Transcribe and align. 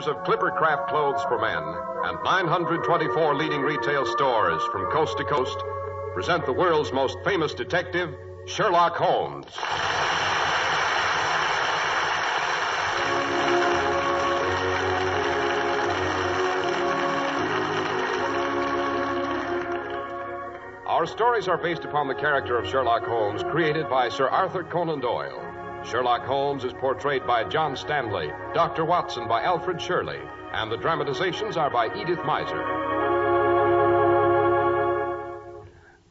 makers 0.00 0.16
of 0.16 0.24
Clippercraft 0.24 0.88
clothes 0.88 1.22
for 1.24 1.38
men 1.38 1.62
and 2.04 2.18
924 2.24 3.34
leading 3.34 3.60
retail 3.60 4.06
stores 4.06 4.62
from 4.72 4.90
coast 4.90 5.18
to 5.18 5.24
coast 5.24 5.58
present 6.14 6.46
the 6.46 6.52
world's 6.52 6.92
most 6.92 7.18
famous 7.24 7.52
detective, 7.54 8.14
Sherlock 8.46 8.96
Holmes. 8.96 9.46
Our 20.86 21.06
stories 21.06 21.48
are 21.48 21.58
based 21.58 21.84
upon 21.84 22.08
the 22.08 22.14
character 22.14 22.58
of 22.58 22.68
Sherlock 22.68 23.04
Holmes 23.04 23.42
created 23.44 23.88
by 23.88 24.08
Sir 24.08 24.28
Arthur 24.28 24.64
Conan 24.64 25.00
Doyle. 25.00 25.49
Sherlock 25.84 26.24
Holmes 26.24 26.64
is 26.64 26.72
portrayed 26.74 27.26
by 27.26 27.44
John 27.44 27.74
Stanley, 27.74 28.30
Dr. 28.54 28.84
Watson 28.84 29.26
by 29.26 29.42
Alfred 29.42 29.80
Shirley, 29.80 30.20
and 30.52 30.70
the 30.70 30.76
dramatizations 30.76 31.56
are 31.56 31.70
by 31.70 31.86
Edith 31.96 32.18
Meiser. 32.20 32.62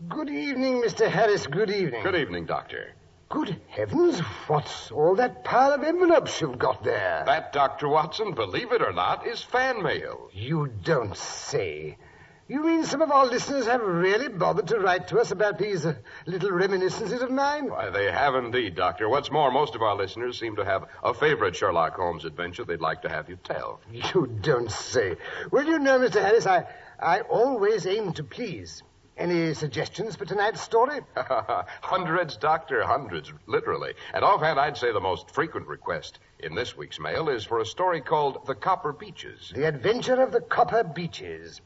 Good 0.07 0.29
evening, 0.29 0.81
Mr. 0.81 1.09
Harris. 1.09 1.45
Good 1.47 1.69
evening. 1.69 2.03
Good 2.03 2.15
evening, 2.15 2.45
Doctor. 2.45 2.93
Good 3.29 3.61
heavens, 3.67 4.19
what's 4.47 4.89
all 4.89 5.13
that 5.15 5.43
pile 5.43 5.71
of 5.71 5.83
envelopes 5.83 6.41
you've 6.41 6.57
got 6.57 6.83
there? 6.83 7.21
That, 7.27 7.53
Dr. 7.53 7.87
Watson, 7.87 8.33
believe 8.33 8.71
it 8.71 8.81
or 8.81 8.91
not, 8.91 9.27
is 9.27 9.43
fan 9.43 9.83
mail. 9.83 10.29
You 10.33 10.71
don't 10.83 11.15
say. 11.15 11.99
You 12.49 12.65
mean 12.65 12.83
some 12.83 13.03
of 13.03 13.11
our 13.11 13.27
listeners 13.27 13.67
have 13.67 13.81
really 13.81 14.27
bothered 14.27 14.69
to 14.69 14.79
write 14.79 15.09
to 15.09 15.19
us 15.19 15.29
about 15.29 15.59
these 15.59 15.85
uh, 15.85 15.93
little 16.25 16.49
reminiscences 16.49 17.21
of 17.21 17.29
mine? 17.29 17.69
Why, 17.69 17.91
they 17.91 18.11
have 18.11 18.33
indeed, 18.33 18.75
Doctor. 18.75 19.07
What's 19.07 19.29
more, 19.29 19.51
most 19.51 19.75
of 19.75 19.83
our 19.83 19.95
listeners 19.95 20.39
seem 20.39 20.55
to 20.55 20.65
have 20.65 20.85
a 21.03 21.13
favorite 21.13 21.55
Sherlock 21.55 21.95
Holmes 21.95 22.25
adventure 22.25 22.65
they'd 22.65 22.81
like 22.81 23.03
to 23.03 23.09
have 23.09 23.29
you 23.29 23.35
tell. 23.35 23.81
You 23.91 24.25
don't 24.41 24.71
say. 24.71 25.17
Well, 25.51 25.63
you 25.63 25.77
know, 25.77 25.99
Mr. 25.99 26.23
Harris, 26.23 26.47
I, 26.47 26.65
I 26.99 27.21
always 27.21 27.85
aim 27.85 28.13
to 28.13 28.23
please. 28.23 28.81
Any 29.15 29.53
suggestions 29.53 30.15
for 30.15 30.25
tonight's 30.25 30.61
story? 30.61 31.01
hundreds, 31.15 32.35
Doctor, 32.37 32.83
hundreds, 32.83 33.31
literally. 33.45 33.93
And 34.11 34.23
offhand, 34.23 34.59
I'd 34.59 34.77
say 34.77 34.91
the 34.91 34.99
most 34.99 35.29
frequent 35.29 35.67
request 35.67 36.17
in 36.39 36.55
this 36.55 36.75
week's 36.75 36.99
mail 36.99 37.29
is 37.29 37.43
for 37.43 37.59
a 37.59 37.65
story 37.65 38.01
called 38.01 38.47
The 38.47 38.55
Copper 38.55 38.91
Beeches. 38.91 39.51
The 39.53 39.67
Adventure 39.67 40.19
of 40.23 40.31
the 40.31 40.41
Copper 40.41 40.83
Beeches. 40.83 41.61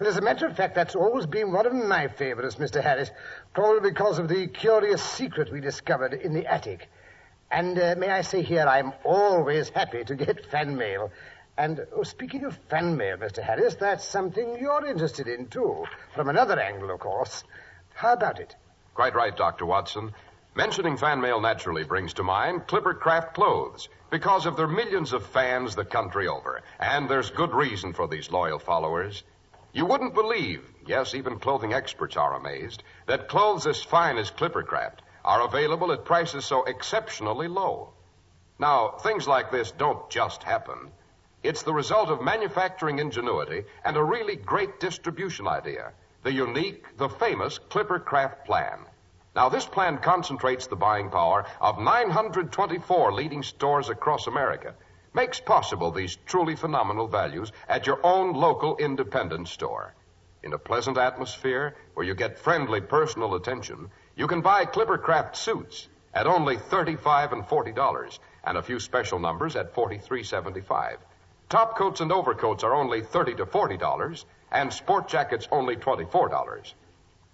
Well, 0.00 0.08
as 0.08 0.16
a 0.16 0.22
matter 0.22 0.46
of 0.46 0.56
fact, 0.56 0.74
that's 0.74 0.96
always 0.96 1.26
been 1.26 1.52
one 1.52 1.66
of 1.66 1.74
my 1.74 2.08
favorites, 2.08 2.56
Mr. 2.56 2.82
Harris, 2.82 3.10
probably 3.52 3.90
because 3.90 4.18
of 4.18 4.28
the 4.28 4.46
curious 4.46 5.02
secret 5.02 5.52
we 5.52 5.60
discovered 5.60 6.14
in 6.14 6.32
the 6.32 6.46
attic. 6.46 6.88
And 7.50 7.78
uh, 7.78 7.96
may 7.98 8.08
I 8.08 8.22
say 8.22 8.40
here, 8.40 8.66
I'm 8.66 8.94
always 9.04 9.68
happy 9.68 10.02
to 10.04 10.14
get 10.14 10.46
fan 10.46 10.74
mail. 10.78 11.12
And 11.58 11.86
oh, 11.94 12.02
speaking 12.02 12.46
of 12.46 12.56
fan 12.70 12.96
mail, 12.96 13.18
Mr. 13.18 13.42
Harris, 13.42 13.74
that's 13.74 14.02
something 14.02 14.56
you're 14.58 14.86
interested 14.86 15.28
in, 15.28 15.48
too. 15.48 15.84
From 16.14 16.30
another 16.30 16.58
angle, 16.58 16.90
of 16.90 17.00
course. 17.00 17.44
How 17.92 18.14
about 18.14 18.40
it? 18.40 18.56
Quite 18.94 19.14
right, 19.14 19.36
Dr. 19.36 19.66
Watson. 19.66 20.14
Mentioning 20.54 20.96
fan 20.96 21.20
mail 21.20 21.42
naturally 21.42 21.84
brings 21.84 22.14
to 22.14 22.22
mind 22.22 22.66
Clippercraft 22.66 23.34
clothes 23.34 23.90
because 24.08 24.46
of 24.46 24.56
their 24.56 24.66
millions 24.66 25.12
of 25.12 25.26
fans 25.26 25.74
the 25.74 25.84
country 25.84 26.26
over. 26.26 26.62
And 26.78 27.06
there's 27.06 27.28
good 27.28 27.52
reason 27.52 27.92
for 27.92 28.08
these 28.08 28.30
loyal 28.30 28.58
followers. 28.58 29.24
You 29.72 29.86
wouldn't 29.86 30.14
believe, 30.14 30.68
yes, 30.84 31.14
even 31.14 31.38
clothing 31.38 31.72
experts 31.72 32.16
are 32.16 32.34
amazed, 32.34 32.82
that 33.06 33.28
clothes 33.28 33.68
as 33.68 33.80
fine 33.80 34.18
as 34.18 34.30
Clippercraft 34.30 34.98
are 35.24 35.42
available 35.42 35.92
at 35.92 36.04
prices 36.04 36.44
so 36.44 36.64
exceptionally 36.64 37.46
low. 37.46 37.92
Now, 38.58 38.96
things 38.98 39.28
like 39.28 39.52
this 39.52 39.70
don't 39.70 40.10
just 40.10 40.42
happen. 40.42 40.90
It's 41.44 41.62
the 41.62 41.72
result 41.72 42.08
of 42.08 42.20
manufacturing 42.20 42.98
ingenuity 42.98 43.64
and 43.84 43.96
a 43.96 44.02
really 44.02 44.34
great 44.34 44.80
distribution 44.80 45.46
idea. 45.46 45.92
The 46.24 46.32
unique, 46.32 46.96
the 46.96 47.08
famous 47.08 47.60
Clippercraft 47.70 48.44
plan. 48.44 48.80
Now, 49.36 49.48
this 49.48 49.66
plan 49.66 49.98
concentrates 49.98 50.66
the 50.66 50.76
buying 50.76 51.10
power 51.10 51.46
of 51.60 51.78
924 51.78 53.12
leading 53.12 53.44
stores 53.44 53.88
across 53.88 54.26
America 54.26 54.74
makes 55.12 55.40
possible 55.40 55.90
these 55.90 56.16
truly 56.26 56.56
phenomenal 56.56 57.08
values 57.08 57.52
at 57.68 57.86
your 57.86 58.00
own 58.04 58.32
local 58.32 58.76
independent 58.76 59.48
store. 59.48 59.94
In 60.42 60.52
a 60.52 60.58
pleasant 60.58 60.96
atmosphere 60.96 61.76
where 61.94 62.06
you 62.06 62.14
get 62.14 62.38
friendly 62.38 62.80
personal 62.80 63.34
attention, 63.34 63.90
you 64.16 64.26
can 64.26 64.40
buy 64.40 64.64
Clippercraft 64.64 65.36
suits 65.36 65.88
at 66.14 66.26
only 66.26 66.56
35 66.56 67.32
and 67.32 67.44
$40 67.44 68.18
and 68.44 68.56
a 68.56 68.62
few 68.62 68.80
special 68.80 69.18
numbers 69.18 69.56
at 69.56 69.74
$43.75. 69.74 70.96
Top 71.48 71.76
coats 71.76 72.00
and 72.00 72.12
overcoats 72.12 72.62
are 72.64 72.74
only 72.74 73.02
30 73.02 73.34
to 73.34 73.46
$40 73.46 74.24
and 74.52 74.72
sport 74.72 75.08
jackets 75.08 75.48
only 75.50 75.76
$24. 75.76 76.74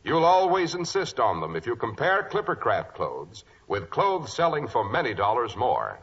You'll 0.04 0.24
always 0.24 0.74
insist 0.74 1.20
on 1.20 1.40
them 1.40 1.56
if 1.56 1.66
you 1.66 1.76
compare 1.76 2.28
Clippercraft 2.30 2.94
clothes 2.94 3.44
with 3.66 3.90
clothes 3.90 4.32
selling 4.32 4.68
for 4.68 4.88
many 4.88 5.14
dollars 5.14 5.56
more. 5.56 5.98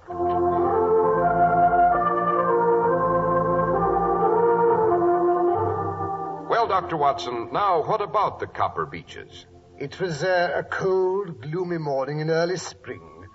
Dr. 6.73 6.97
Watson, 6.97 7.49
now 7.51 7.83
what 7.83 8.01
about 8.01 8.39
the 8.39 8.47
Copper 8.47 8.87
Beeches? 8.87 9.45
It 9.77 9.99
was 9.99 10.23
uh, 10.23 10.53
a 10.55 10.63
cold, 10.63 11.39
gloomy 11.39 11.77
morning 11.77 12.19
in 12.19 12.31
early 12.31 12.57
spring. 12.57 13.27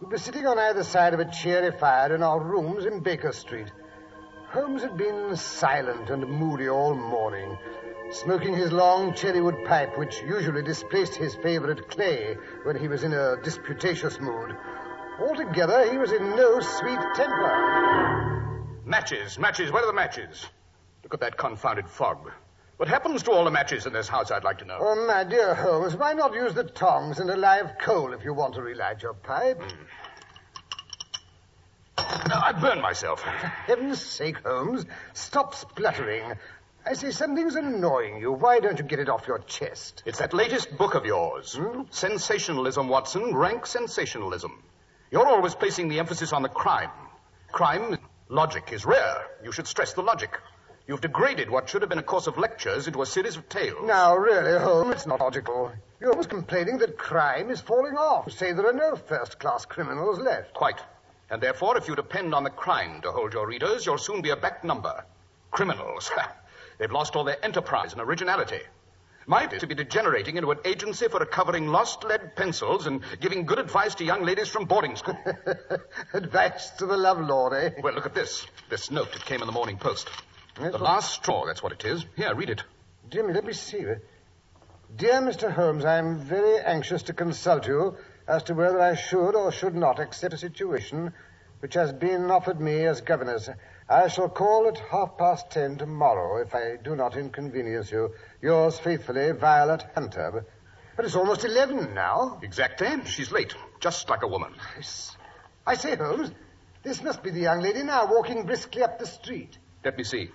We 0.00 0.08
were 0.08 0.18
sitting 0.18 0.44
on 0.44 0.58
either 0.58 0.82
side 0.82 1.14
of 1.14 1.20
a 1.20 1.30
cheery 1.30 1.70
fire 1.70 2.12
in 2.12 2.24
our 2.24 2.40
rooms 2.40 2.86
in 2.86 2.98
Baker 2.98 3.30
Street. 3.30 3.70
Holmes 4.48 4.82
had 4.82 4.96
been 4.96 5.36
silent 5.36 6.10
and 6.10 6.28
moody 6.28 6.68
all 6.68 6.96
morning, 6.96 7.56
smoking 8.10 8.56
his 8.56 8.72
long 8.72 9.12
cherrywood 9.12 9.64
pipe, 9.68 9.96
which 9.96 10.20
usually 10.22 10.64
displaced 10.64 11.14
his 11.14 11.36
favorite 11.36 11.88
clay 11.90 12.36
when 12.64 12.74
he 12.74 12.88
was 12.88 13.04
in 13.04 13.12
a 13.12 13.40
disputatious 13.44 14.18
mood. 14.18 14.56
Altogether, 15.20 15.88
he 15.92 15.96
was 15.96 16.10
in 16.10 16.30
no 16.30 16.58
sweet 16.58 16.98
temper. 17.14 18.82
Matches, 18.84 19.38
matches, 19.38 19.70
where 19.70 19.84
are 19.84 19.86
the 19.86 19.92
matches? 19.92 20.44
Look 21.04 21.14
at 21.14 21.20
that 21.20 21.36
confounded 21.36 21.88
fog. 21.88 22.32
What 22.80 22.88
happens 22.88 23.22
to 23.24 23.32
all 23.32 23.44
the 23.44 23.50
matches 23.50 23.84
in 23.84 23.92
this 23.92 24.08
house, 24.08 24.30
I'd 24.30 24.42
like 24.42 24.56
to 24.60 24.64
know? 24.64 24.78
Oh, 24.80 25.06
my 25.06 25.22
dear 25.22 25.54
Holmes, 25.54 25.94
why 25.94 26.14
not 26.14 26.32
use 26.32 26.54
the 26.54 26.64
tongs 26.64 27.18
and 27.18 27.28
a 27.28 27.36
live 27.36 27.76
coal 27.78 28.14
if 28.14 28.24
you 28.24 28.32
want 28.32 28.54
to 28.54 28.62
relight 28.62 29.02
your 29.02 29.12
pipe? 29.12 29.60
Mm. 31.98 32.32
I 32.34 32.52
burned 32.58 32.80
myself. 32.80 33.20
For 33.20 33.28
heaven's 33.66 34.00
sake, 34.00 34.38
Holmes, 34.38 34.86
stop 35.12 35.54
spluttering. 35.54 36.32
I 36.86 36.94
say 36.94 37.10
something's 37.10 37.54
annoying 37.54 38.16
you. 38.16 38.32
Why 38.32 38.60
don't 38.60 38.78
you 38.78 38.84
get 38.84 38.98
it 38.98 39.10
off 39.10 39.28
your 39.28 39.40
chest? 39.40 40.02
It's 40.06 40.20
that 40.20 40.32
latest 40.32 40.74
book 40.78 40.94
of 40.94 41.04
yours. 41.04 41.56
Hmm? 41.56 41.82
Sensationalism, 41.90 42.88
Watson. 42.88 43.34
Rank 43.34 43.66
sensationalism. 43.66 44.62
You're 45.10 45.26
always 45.26 45.54
placing 45.54 45.90
the 45.90 45.98
emphasis 45.98 46.32
on 46.32 46.40
the 46.40 46.48
crime. 46.48 46.88
Crime, 47.52 47.98
logic 48.30 48.72
is 48.72 48.86
rare. 48.86 49.26
You 49.44 49.52
should 49.52 49.66
stress 49.66 49.92
the 49.92 50.02
logic. 50.02 50.30
You've 50.90 51.00
degraded 51.00 51.50
what 51.50 51.68
should 51.68 51.82
have 51.82 51.88
been 51.88 52.00
a 52.00 52.02
course 52.02 52.26
of 52.26 52.36
lectures 52.36 52.88
into 52.88 53.00
a 53.00 53.06
series 53.06 53.36
of 53.36 53.48
tales. 53.48 53.86
Now, 53.86 54.16
really, 54.16 54.58
Holmes, 54.58 54.96
it's 54.96 55.06
not 55.06 55.20
logical. 55.20 55.70
You're 56.00 56.10
always 56.10 56.26
complaining 56.26 56.78
that 56.78 56.98
crime 56.98 57.48
is 57.48 57.60
falling 57.60 57.96
off. 57.96 58.26
You 58.26 58.32
say 58.32 58.52
there 58.52 58.66
are 58.66 58.72
no 58.72 58.96
first-class 58.96 59.66
criminals 59.66 60.18
left. 60.18 60.52
Quite. 60.52 60.80
And 61.30 61.40
therefore, 61.40 61.78
if 61.78 61.86
you 61.86 61.94
depend 61.94 62.34
on 62.34 62.42
the 62.42 62.50
crime 62.50 63.02
to 63.02 63.12
hold 63.12 63.34
your 63.34 63.46
readers, 63.46 63.86
you'll 63.86 63.98
soon 63.98 64.20
be 64.20 64.30
a 64.30 64.36
back 64.36 64.64
number. 64.64 65.04
Criminals. 65.52 66.10
They've 66.78 66.90
lost 66.90 67.14
all 67.14 67.22
their 67.22 67.38
enterprise 67.44 67.92
and 67.92 68.02
originality. 68.02 68.58
Might 69.28 69.60
to 69.60 69.68
be 69.68 69.76
degenerating 69.76 70.38
into 70.38 70.50
an 70.50 70.58
agency 70.64 71.06
for 71.06 71.20
recovering 71.20 71.68
lost 71.68 72.02
lead 72.02 72.34
pencils 72.34 72.88
and 72.88 73.00
giving 73.20 73.46
good 73.46 73.60
advice 73.60 73.94
to 73.94 74.04
young 74.04 74.24
ladies 74.24 74.48
from 74.48 74.64
boarding 74.64 74.96
school. 74.96 75.16
advice 76.14 76.70
to 76.78 76.86
the 76.86 76.96
love 76.96 77.18
lovelord, 77.18 77.52
eh? 77.52 77.80
Well, 77.80 77.94
look 77.94 78.06
at 78.06 78.14
this. 78.14 78.44
This 78.68 78.90
note 78.90 79.12
that 79.12 79.24
came 79.24 79.40
in 79.40 79.46
the 79.46 79.52
Morning 79.52 79.76
Post. 79.76 80.10
The 80.56 80.78
last 80.78 81.14
straw, 81.14 81.46
that's 81.46 81.62
what 81.62 81.72
it 81.72 81.84
is. 81.84 82.04
Here, 82.16 82.34
read 82.34 82.50
it. 82.50 82.64
Jimmy, 83.08 83.32
let 83.32 83.44
me 83.44 83.52
see. 83.52 83.84
Dear 84.96 85.20
Mr. 85.20 85.52
Holmes, 85.52 85.84
I 85.84 85.98
am 85.98 86.18
very 86.18 86.58
anxious 86.60 87.04
to 87.04 87.12
consult 87.12 87.66
you 87.66 87.96
as 88.26 88.42
to 88.44 88.54
whether 88.54 88.80
I 88.80 88.94
should 88.94 89.34
or 89.34 89.52
should 89.52 89.74
not 89.74 90.00
accept 90.00 90.34
a 90.34 90.38
situation 90.38 91.12
which 91.60 91.74
has 91.74 91.92
been 91.92 92.30
offered 92.30 92.60
me 92.60 92.86
as 92.86 93.00
governess. 93.00 93.48
I 93.88 94.08
shall 94.08 94.28
call 94.28 94.68
at 94.68 94.78
half 94.78 95.16
past 95.18 95.50
ten 95.50 95.76
tomorrow 95.76 96.40
if 96.42 96.54
I 96.54 96.76
do 96.82 96.96
not 96.96 97.16
inconvenience 97.16 97.90
you. 97.90 98.14
Yours 98.40 98.78
faithfully, 98.78 99.32
Violet 99.32 99.84
Hunter. 99.94 100.44
But 100.96 101.04
it's 101.04 101.16
almost 101.16 101.44
eleven 101.44 101.94
now. 101.94 102.38
Exactly. 102.42 102.88
She's 103.06 103.30
late, 103.32 103.54
just 103.80 104.08
like 104.08 104.22
a 104.22 104.28
woman. 104.28 104.54
I 105.66 105.74
say, 105.74 105.96
Holmes, 105.96 106.32
this 106.82 107.02
must 107.02 107.22
be 107.22 107.30
the 107.30 107.40
young 107.40 107.60
lady 107.60 107.82
now 107.82 108.06
walking 108.06 108.44
briskly 108.44 108.82
up 108.82 108.98
the 108.98 109.06
street. 109.06 109.58
Let 109.84 109.96
me 109.96 110.04
see. 110.04 110.30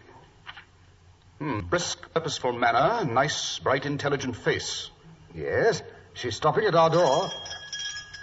Hmm, 1.40 1.60
brisk, 1.62 2.00
purposeful 2.14 2.54
manner, 2.54 3.04
nice, 3.12 3.60
bright, 3.60 3.86
intelligent 3.86 4.36
face. 4.36 4.90
Yes, 5.34 5.82
she's 6.14 6.36
stopping 6.36 6.66
at 6.66 6.76
our 6.76 6.90
door. 6.90 7.30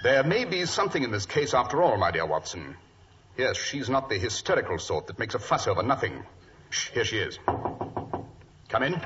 There 0.02 0.24
may 0.24 0.44
be 0.46 0.64
something 0.64 1.02
in 1.02 1.10
this 1.10 1.26
case 1.26 1.52
after 1.54 1.82
all, 1.82 1.96
my 1.98 2.10
dear 2.10 2.26
Watson. 2.26 2.76
Yes, 3.36 3.56
she's 3.56 3.88
not 3.88 4.08
the 4.08 4.18
hysterical 4.18 4.78
sort 4.78 5.06
that 5.08 5.18
makes 5.18 5.34
a 5.34 5.38
fuss 5.38 5.66
over 5.66 5.82
nothing. 5.82 6.24
Shh, 6.70 6.88
here 6.90 7.04
she 7.04 7.18
is. 7.18 7.38
Come 7.46 8.82
in. 8.82 9.00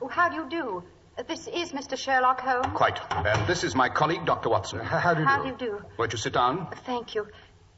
Oh, 0.00 0.08
how 0.08 0.28
do 0.28 0.36
you 0.36 0.48
do? 0.48 0.84
Uh, 1.18 1.22
This 1.24 1.48
is 1.48 1.72
Mr. 1.72 1.96
Sherlock 1.96 2.40
Holmes. 2.40 2.66
Quite. 2.74 2.98
And 3.10 3.46
this 3.46 3.64
is 3.64 3.74
my 3.74 3.88
colleague, 3.88 4.24
Dr. 4.24 4.48
Watson. 4.50 4.78
How 4.80 5.14
do 5.14 5.20
you 5.20 5.26
How 5.26 5.36
do? 5.38 5.42
How 5.42 5.42
do 5.42 5.48
you 5.48 5.56
do? 5.78 5.84
Won't 5.98 6.12
you 6.12 6.18
sit 6.18 6.32
down? 6.32 6.68
Thank 6.86 7.14
you. 7.16 7.26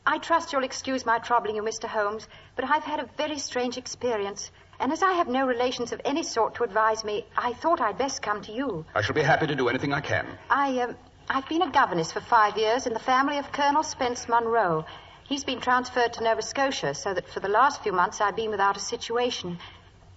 I 0.06 0.18
trust 0.18 0.52
you'll 0.52 0.62
excuse 0.64 1.04
my 1.04 1.18
troubling 1.18 1.56
you, 1.56 1.62
Mr. 1.62 1.88
Holmes, 1.88 2.28
but 2.54 2.64
I've 2.64 2.84
had 2.84 3.00
a 3.00 3.08
very 3.16 3.38
strange 3.38 3.76
experience. 3.76 4.50
And 4.78 4.92
as 4.92 5.02
I 5.02 5.12
have 5.12 5.28
no 5.28 5.46
relations 5.46 5.92
of 5.92 6.00
any 6.04 6.22
sort 6.22 6.56
to 6.56 6.64
advise 6.64 7.04
me, 7.04 7.24
I 7.36 7.54
thought 7.54 7.80
I'd 7.80 7.98
best 7.98 8.22
come 8.22 8.42
to 8.42 8.52
you. 8.52 8.84
I 8.94 9.00
shall 9.00 9.14
be 9.14 9.22
happy 9.22 9.46
to 9.46 9.54
do 9.54 9.68
anything 9.68 9.92
I 9.92 10.00
can. 10.00 10.26
I, 10.50 10.80
um, 10.80 10.96
I've 11.28 11.48
been 11.48 11.62
a 11.62 11.70
governess 11.70 12.12
for 12.12 12.20
five 12.20 12.58
years 12.58 12.86
in 12.86 12.92
the 12.92 12.98
family 13.00 13.38
of 13.38 13.52
Colonel 13.52 13.82
Spence 13.82 14.28
Munro. 14.28 14.84
He's 15.24 15.44
been 15.44 15.60
transferred 15.60 16.12
to 16.14 16.24
Nova 16.24 16.42
Scotia, 16.42 16.94
so 16.94 17.14
that 17.14 17.28
for 17.28 17.40
the 17.40 17.48
last 17.48 17.82
few 17.82 17.92
months 17.92 18.20
I've 18.20 18.36
been 18.36 18.50
without 18.50 18.76
a 18.76 18.80
situation. 18.80 19.58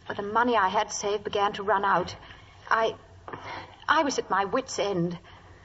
But 0.08 0.18
the 0.18 0.24
money 0.24 0.56
I 0.58 0.68
had 0.68 0.92
saved 0.92 1.24
began 1.24 1.54
to 1.54 1.64
run 1.64 1.86
out. 1.86 2.16
I. 2.70 2.96
I 3.88 4.04
was 4.04 4.20
at 4.20 4.30
my 4.30 4.46
wits' 4.46 4.78
end. 4.78 5.18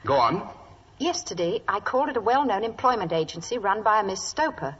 Go 0.03 0.13
on. 0.15 0.49
Yesterday, 0.97 1.61
I 1.67 1.79
called 1.79 2.09
at 2.09 2.17
a 2.17 2.21
well 2.21 2.45
known 2.45 2.63
employment 2.63 3.11
agency 3.11 3.57
run 3.57 3.83
by 3.83 3.99
a 3.99 4.03
Miss 4.03 4.21
Stoper. 4.21 4.75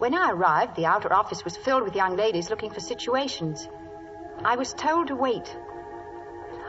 When 0.00 0.14
I 0.14 0.30
arrived, 0.30 0.76
the 0.76 0.86
outer 0.86 1.12
office 1.12 1.44
was 1.44 1.58
filled 1.58 1.82
with 1.82 1.94
young 1.94 2.16
ladies 2.16 2.48
looking 2.48 2.70
for 2.70 2.80
situations. 2.80 3.68
I 4.42 4.56
was 4.56 4.72
told 4.72 5.08
to 5.08 5.14
wait. 5.14 5.54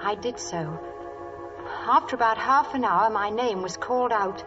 I 0.04 0.16
did 0.16 0.38
so. 0.38 0.78
After 1.88 2.18
about 2.18 2.38
half 2.38 2.74
an 2.74 2.83
hour, 2.83 3.10
my 3.10 3.30
name 3.30 3.62
was 3.62 3.78
called 3.78 4.12
out. 4.12 4.44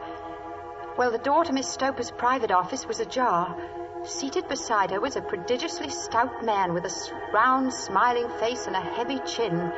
Well, 0.98 1.10
the 1.10 1.16
door 1.16 1.44
to 1.44 1.52
Miss 1.54 1.66
Stoper's 1.66 2.10
private 2.10 2.50
office 2.50 2.86
was 2.86 3.00
ajar. 3.00 3.56
Seated 4.04 4.48
beside 4.48 4.90
her 4.90 5.00
was 5.00 5.16
a 5.16 5.22
prodigiously 5.22 5.88
stout 5.88 6.44
man 6.44 6.74
with 6.74 6.84
a 6.84 6.92
round, 7.32 7.72
smiling 7.72 8.28
face 8.38 8.66
and 8.66 8.76
a 8.76 8.80
heavy 8.80 9.18
chin. 9.20 9.72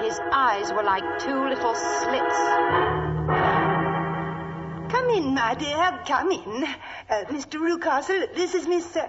His 0.00 0.18
eyes 0.32 0.72
were 0.72 0.82
like 0.82 1.18
two 1.18 1.46
little 1.46 1.74
slits. 1.74 3.57
Come 5.08 5.24
in, 5.24 5.34
my 5.34 5.54
dear, 5.54 6.00
come 6.06 6.30
in. 6.32 6.64
Uh, 7.08 7.24
Mr. 7.30 7.58
Rucastle, 7.58 8.34
this 8.34 8.54
is 8.54 8.66
Miss. 8.66 8.94
Uh, 8.94 9.08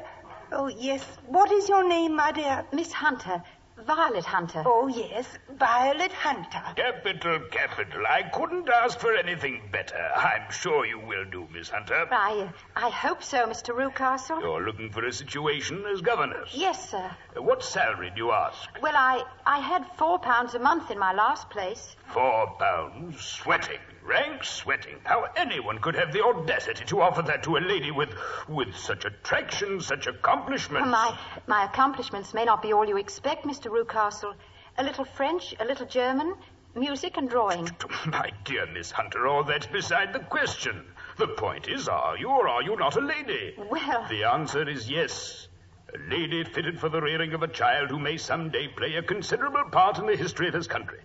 oh, 0.54 0.68
yes. 0.68 1.04
What 1.28 1.52
is 1.52 1.68
your 1.68 1.86
name, 1.86 2.16
my 2.16 2.32
dear? 2.32 2.66
Miss 2.72 2.94
Hunter, 2.94 3.44
Violet 3.86 4.24
Hunter. 4.24 4.64
Oh, 4.66 4.88
yes, 4.88 5.28
Violet 5.58 6.14
Hunter. 6.14 6.64
Capital, 6.78 7.42
capital. 7.52 8.04
I 8.08 8.22
couldn't 8.24 8.70
ask 8.70 8.98
for 8.98 9.14
anything 9.14 9.62
better. 9.74 10.02
I'm 10.16 10.50
sure 10.52 10.86
you 10.86 11.00
will 11.00 11.26
do, 11.26 11.50
Miss 11.52 11.68
Hunter. 11.68 12.08
I, 12.10 12.44
uh, 12.44 12.52
I 12.78 12.90
hope 12.92 13.22
so, 13.22 13.46
Mr. 13.46 13.76
Rucastle. 13.76 14.40
You're 14.40 14.64
looking 14.64 14.92
for 14.92 15.06
a 15.06 15.12
situation 15.12 15.84
as 15.94 16.00
governess. 16.00 16.52
Yes, 16.54 16.92
sir. 16.92 17.12
What 17.36 17.62
salary 17.62 18.10
do 18.16 18.24
you 18.24 18.32
ask? 18.32 18.70
Well, 18.82 18.96
I, 18.96 19.26
I 19.46 19.60
had 19.60 19.86
four 19.98 20.18
pounds 20.20 20.56
a 20.56 20.60
month 20.60 20.92
in 20.92 20.98
my 20.98 21.12
last 21.12 21.50
place. 21.50 21.98
Four 22.14 22.56
pounds. 22.58 23.20
Sweating. 23.20 23.80
Rank 24.10 24.44
sweating. 24.44 24.96
How 25.04 25.28
anyone 25.36 25.78
could 25.78 25.94
have 25.94 26.12
the 26.12 26.24
audacity 26.24 26.84
to 26.86 27.02
offer 27.02 27.22
that 27.22 27.44
to 27.44 27.58
a 27.58 27.60
lady 27.60 27.92
with 27.92 28.10
with 28.48 28.76
such 28.76 29.06
attraction, 29.06 29.82
such 29.82 30.08
accomplishments. 30.08 30.90
My, 30.90 31.16
my 31.46 31.66
accomplishments 31.66 32.34
may 32.34 32.44
not 32.44 32.64
be 32.64 32.74
all 32.74 32.88
you 32.88 32.98
expect, 32.98 33.46
Mr. 33.46 33.70
Rucastle. 33.70 34.34
A 34.80 34.84
little 34.84 35.06
French, 35.06 35.54
a 35.60 35.66
little 35.66 35.86
German, 35.86 36.34
music 36.74 37.18
and 37.18 37.30
drawing. 37.30 37.70
My 38.08 38.32
dear 38.46 38.66
Miss 38.66 38.90
Hunter, 38.90 39.28
all 39.28 39.44
that's 39.44 39.68
beside 39.68 40.12
the 40.14 40.20
question. 40.20 40.86
The 41.18 41.28
point 41.28 41.68
is, 41.68 41.88
are 41.88 42.18
you 42.18 42.30
or 42.30 42.48
are 42.48 42.64
you 42.64 42.76
not 42.78 42.96
a 42.96 43.02
lady? 43.02 43.54
Well, 43.58 44.08
The 44.10 44.24
answer 44.24 44.68
is 44.68 44.90
yes. 44.90 45.48
A 45.94 46.10
lady 46.10 46.44
fitted 46.46 46.80
for 46.80 46.90
the 46.90 47.02
rearing 47.02 47.34
of 47.34 47.44
a 47.44 47.48
child 47.48 47.92
who 47.92 48.00
may 48.00 48.18
someday 48.18 48.70
play 48.70 48.96
a 48.96 49.04
considerable 49.04 49.66
part 49.72 50.00
in 50.00 50.08
the 50.08 50.16
history 50.16 50.48
of 50.48 50.56
his 50.56 50.68
country. 50.68 51.00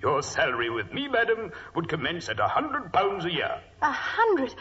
Your 0.00 0.22
salary 0.22 0.70
with 0.70 0.92
me, 0.92 1.08
madam, 1.08 1.50
would 1.74 1.88
commence 1.88 2.28
at 2.28 2.38
a 2.40 2.46
hundred 2.48 2.92
pounds 2.92 3.24
a 3.24 3.32
year. 3.32 3.60
a 3.82 3.90
hundred. 3.90 4.54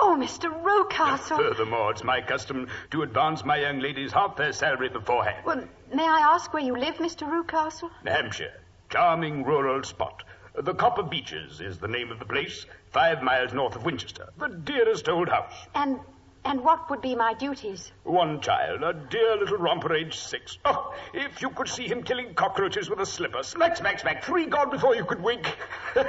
Oh, 0.00 0.16
Mr. 0.18 0.50
Rucastle. 0.64 1.36
Furthermore, 1.36 1.92
it's 1.92 2.02
my 2.02 2.20
custom 2.20 2.66
to 2.90 3.02
advance 3.02 3.44
my 3.44 3.56
young 3.56 3.78
ladies 3.78 4.12
half 4.12 4.36
their 4.36 4.52
salary 4.52 4.88
beforehand. 4.88 5.44
Well, 5.46 5.62
may 5.94 6.02
I 6.02 6.18
ask 6.34 6.52
where 6.52 6.62
you 6.62 6.76
live, 6.76 6.96
Mr. 6.96 7.22
Rucastle? 7.30 7.90
Hampshire, 8.04 8.52
charming 8.90 9.44
rural 9.44 9.84
spot. 9.84 10.24
The 10.56 10.74
Copper 10.74 11.04
Beeches 11.04 11.60
is 11.60 11.78
the 11.78 11.86
name 11.86 12.10
of 12.10 12.18
the 12.18 12.24
place, 12.24 12.66
five 12.90 13.22
miles 13.22 13.52
north 13.52 13.76
of 13.76 13.84
Winchester. 13.84 14.30
The 14.38 14.48
dearest 14.48 15.08
old 15.08 15.28
house. 15.28 15.54
And 15.74 16.00
and 16.46 16.62
what 16.62 16.88
would 16.88 17.00
be 17.00 17.14
my 17.14 17.34
duties? 17.34 17.92
One 18.04 18.40
child, 18.40 18.82
a 18.82 18.92
dear 18.92 19.36
little 19.36 19.58
romper 19.58 19.94
aged 19.94 20.14
six. 20.18 20.58
Oh, 20.64 20.94
if 21.12 21.42
you 21.42 21.50
could 21.50 21.68
see 21.68 21.88
him 21.88 22.02
killing 22.02 22.34
cockroaches 22.34 22.88
with 22.88 23.00
a 23.00 23.06
slipper. 23.06 23.42
Smack, 23.42 23.76
smack, 23.76 23.98
smack. 23.98 24.24
Three 24.24 24.46
gone 24.46 24.70
before 24.70 24.94
you 24.94 25.04
could 25.04 25.22
wink. 25.22 25.46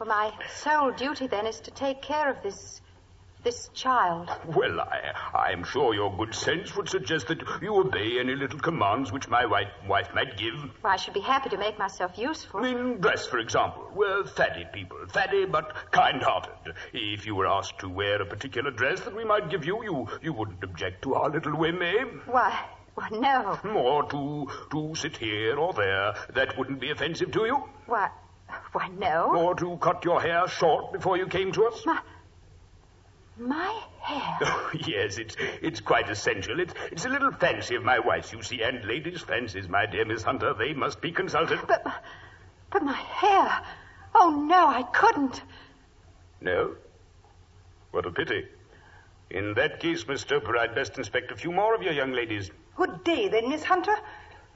Well, 0.00 0.08
my 0.08 0.32
sole 0.54 0.92
duty 0.92 1.26
then 1.26 1.46
is 1.46 1.60
to 1.60 1.70
take 1.70 2.00
care 2.00 2.30
of 2.30 2.42
this 2.42 2.80
this 3.42 3.70
child. 3.74 4.28
well, 4.46 4.80
I, 4.80 5.12
I'm 5.50 5.64
sure 5.64 5.94
your 5.94 6.14
good 6.16 6.34
sense 6.34 6.76
would 6.76 6.88
suggest 6.88 7.28
that 7.28 7.42
you 7.62 7.74
obey 7.76 8.18
any 8.20 8.34
little 8.34 8.58
commands 8.58 9.12
which 9.12 9.28
my 9.28 9.46
wife, 9.46 9.68
wife 9.88 10.08
might 10.14 10.36
give. 10.36 10.54
Well, 10.82 10.92
I 10.92 10.96
should 10.96 11.14
be 11.14 11.20
happy 11.20 11.48
to 11.50 11.56
make 11.56 11.78
myself 11.78 12.18
useful. 12.18 12.64
In 12.64 13.00
dress, 13.00 13.26
for 13.26 13.38
example. 13.38 13.90
We're 13.94 14.24
fatty 14.24 14.66
people. 14.72 14.98
Fatty 15.08 15.46
but 15.46 15.74
kind-hearted. 15.90 16.74
If 16.92 17.26
you 17.26 17.34
were 17.34 17.46
asked 17.46 17.78
to 17.80 17.88
wear 17.88 18.20
a 18.20 18.26
particular 18.26 18.70
dress 18.70 19.00
that 19.00 19.14
we 19.14 19.24
might 19.24 19.50
give 19.50 19.64
you, 19.64 19.82
you, 19.82 20.08
you 20.22 20.32
wouldn't 20.32 20.62
object 20.62 21.02
to 21.02 21.14
our 21.14 21.30
little 21.30 21.56
whim, 21.56 21.82
eh? 21.82 22.04
Why, 22.26 22.58
well, 22.96 23.20
no. 23.20 23.58
Or 23.74 24.04
to, 24.10 24.48
to 24.72 24.94
sit 24.94 25.16
here 25.16 25.56
or 25.56 25.72
there. 25.72 26.14
That 26.34 26.58
wouldn't 26.58 26.80
be 26.80 26.90
offensive 26.90 27.32
to 27.32 27.46
you? 27.46 27.64
Why, 27.86 28.10
why, 28.72 28.88
no. 28.98 29.34
Or 29.34 29.54
to 29.54 29.76
cut 29.78 30.04
your 30.04 30.20
hair 30.20 30.46
short 30.48 30.92
before 30.92 31.16
you 31.16 31.26
came 31.26 31.52
to 31.52 31.66
us? 31.66 31.86
My, 31.86 32.00
my 33.40 33.82
hair. 34.00 34.38
Oh, 34.52 34.70
yes, 34.86 35.18
it's 35.18 35.36
it's 35.62 35.80
quite 35.80 36.08
essential. 36.08 36.60
It's 36.60 36.74
it's 36.92 37.04
a 37.04 37.08
little 37.08 37.32
fancy 37.32 37.74
of 37.74 37.82
my 37.82 37.98
wife's, 37.98 38.32
you 38.32 38.42
see, 38.42 38.62
and 38.62 38.84
ladies' 38.84 39.20
fancies, 39.20 39.68
my 39.68 39.86
dear 39.86 40.04
Miss 40.04 40.22
Hunter, 40.22 40.54
they 40.54 40.72
must 40.74 41.00
be 41.00 41.10
consulted. 41.12 41.58
But, 41.66 41.84
but 42.70 42.82
my 42.82 42.94
hair. 42.94 43.62
Oh, 44.14 44.30
no, 44.30 44.66
I 44.66 44.82
couldn't. 44.82 45.42
No? 46.40 46.74
What 47.90 48.06
a 48.06 48.10
pity. 48.10 48.46
In 49.30 49.54
that 49.54 49.80
case, 49.80 50.06
Miss 50.06 50.24
Stoper, 50.24 50.56
I'd 50.58 50.74
best 50.74 50.98
inspect 50.98 51.30
a 51.30 51.36
few 51.36 51.52
more 51.52 51.74
of 51.74 51.82
your 51.82 51.92
young 51.92 52.12
ladies. 52.12 52.50
Good 52.76 53.04
day, 53.04 53.28
then, 53.28 53.48
Miss 53.48 53.62
Hunter. 53.62 53.94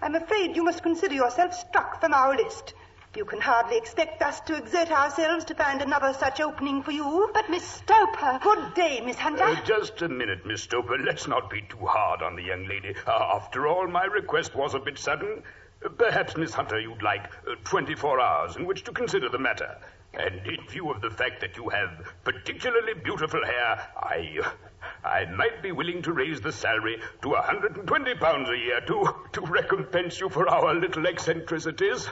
I'm 0.03 0.15
afraid 0.15 0.57
you 0.57 0.65
must 0.65 0.83
consider 0.83 1.15
yourself 1.15 1.55
struck 1.55 2.01
from 2.01 2.15
our 2.15 2.37
list. 2.37 2.75
You 3.17 3.25
can 3.25 3.41
hardly 3.41 3.77
expect 3.77 4.23
us 4.23 4.41
to 4.41 4.57
exert 4.57 4.91
ourselves 4.91 5.45
to 5.45 5.55
find 5.55 5.81
another 5.81 6.13
such 6.15 6.41
opening 6.41 6.83
for 6.83 6.91
you. 6.91 7.31
But 7.33 7.49
Miss 7.49 7.63
Stoper. 7.63 8.41
Good 8.43 8.75
day, 8.75 9.01
Miss 9.03 9.17
Hunter. 9.17 9.45
Uh, 9.45 9.65
just 9.65 10.03
a 10.03 10.09
minute, 10.09 10.45
Miss 10.45 10.67
Stoper. 10.67 10.99
Let's 10.99 11.29
not 11.29 11.49
be 11.49 11.63
too 11.63 11.87
hard 11.87 12.23
on 12.23 12.35
the 12.35 12.43
young 12.43 12.67
lady. 12.67 12.97
Uh, 13.07 13.37
after 13.37 13.69
all, 13.69 13.87
my 13.87 14.05
request 14.05 14.57
was 14.57 14.75
a 14.75 14.81
bit 14.81 14.99
sudden. 14.99 15.45
Uh, 15.85 15.91
perhaps, 15.91 16.37
Miss 16.37 16.53
Hunter, 16.53 16.81
you'd 16.81 17.03
like 17.03 17.27
uh, 17.49 17.55
24 17.63 18.21
hours 18.21 18.57
in 18.57 18.67
which 18.67 18.83
to 18.83 18.93
consider 18.93 19.29
the 19.29 19.39
matter. 19.39 19.77
And 20.15 20.45
in 20.47 20.67
view 20.69 20.91
of 20.91 21.01
the 21.01 21.11
fact 21.11 21.41
that 21.43 21.57
you 21.57 21.69
have 21.69 22.13
particularly 22.25 22.95
beautiful 22.95 23.45
hair, 23.45 23.89
I, 23.97 24.41
I 25.05 25.25
might 25.27 25.63
be 25.63 25.71
willing 25.73 26.03
to 26.03 26.13
raise 26.13 26.41
the 26.41 26.53
salary 26.53 27.01
to 27.23 27.31
a 27.31 27.41
120 27.41 28.15
pounds 28.17 28.49
a 28.49 28.57
year 28.57 28.81
to, 28.81 29.15
to 29.33 29.41
recompense 29.41 30.19
you 30.21 30.29
for 30.29 30.49
our 30.49 30.75
little 30.75 31.07
eccentricities. 31.07 32.09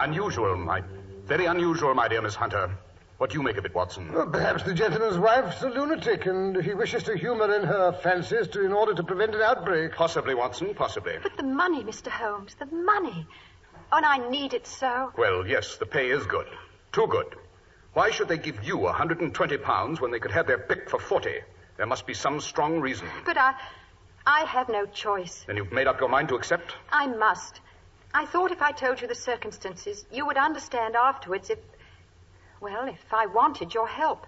Unusual, 0.00 0.56
my. 0.56 0.82
Very 1.26 1.44
unusual, 1.44 1.92
my 1.94 2.08
dear 2.08 2.22
Miss 2.22 2.34
Hunter. 2.34 2.70
What 3.18 3.30
do 3.30 3.36
you 3.36 3.42
make 3.42 3.58
of 3.58 3.66
it, 3.66 3.74
Watson? 3.74 4.10
Well, 4.10 4.26
perhaps 4.26 4.62
the 4.62 4.72
gentleman's 4.72 5.18
wife's 5.18 5.60
a 5.62 5.68
lunatic, 5.68 6.24
and 6.24 6.56
he 6.56 6.72
wishes 6.72 7.02
to 7.02 7.16
humor 7.18 7.54
in 7.54 7.64
her 7.64 7.92
fancies 7.92 8.48
to, 8.48 8.64
in 8.64 8.72
order 8.72 8.94
to 8.94 9.02
prevent 9.02 9.34
an 9.34 9.42
outbreak. 9.42 9.92
Possibly, 9.92 10.34
Watson, 10.34 10.74
possibly. 10.74 11.18
But 11.22 11.36
the 11.36 11.42
money, 11.42 11.84
Mr. 11.84 12.08
Holmes, 12.08 12.56
the 12.58 12.64
money. 12.64 13.26
Oh, 13.92 13.98
and 13.98 14.06
I 14.06 14.26
need 14.30 14.54
it 14.54 14.66
so. 14.66 15.12
Well, 15.18 15.46
yes, 15.46 15.76
the 15.76 15.84
pay 15.84 16.08
is 16.08 16.24
good. 16.24 16.46
Too 16.92 17.06
good. 17.08 17.36
Why 17.92 18.10
should 18.10 18.28
they 18.28 18.38
give 18.38 18.64
you 18.64 18.78
a 18.78 18.84
120 18.84 19.58
pounds 19.58 20.00
when 20.00 20.12
they 20.12 20.18
could 20.18 20.30
have 20.30 20.46
their 20.46 20.58
pick 20.58 20.88
for 20.88 20.98
40? 20.98 21.30
There 21.76 21.86
must 21.86 22.06
be 22.06 22.14
some 22.14 22.40
strong 22.40 22.80
reason. 22.80 23.06
But 23.26 23.36
I. 23.36 23.54
I 24.26 24.40
have 24.44 24.68
no 24.68 24.86
choice. 24.86 25.44
Then 25.46 25.56
you've 25.56 25.72
made 25.72 25.86
up 25.86 26.00
your 26.00 26.08
mind 26.08 26.28
to 26.28 26.36
accept? 26.36 26.74
I 26.90 27.06
must. 27.06 27.60
I 28.12 28.26
thought 28.26 28.50
if 28.50 28.62
I 28.62 28.72
told 28.72 29.00
you 29.00 29.08
the 29.08 29.14
circumstances, 29.14 30.04
you 30.10 30.26
would 30.26 30.36
understand 30.36 30.96
afterwards 30.96 31.50
if. 31.50 31.58
Well, 32.60 32.88
if 32.88 33.12
I 33.12 33.26
wanted 33.26 33.72
your 33.72 33.88
help. 33.88 34.26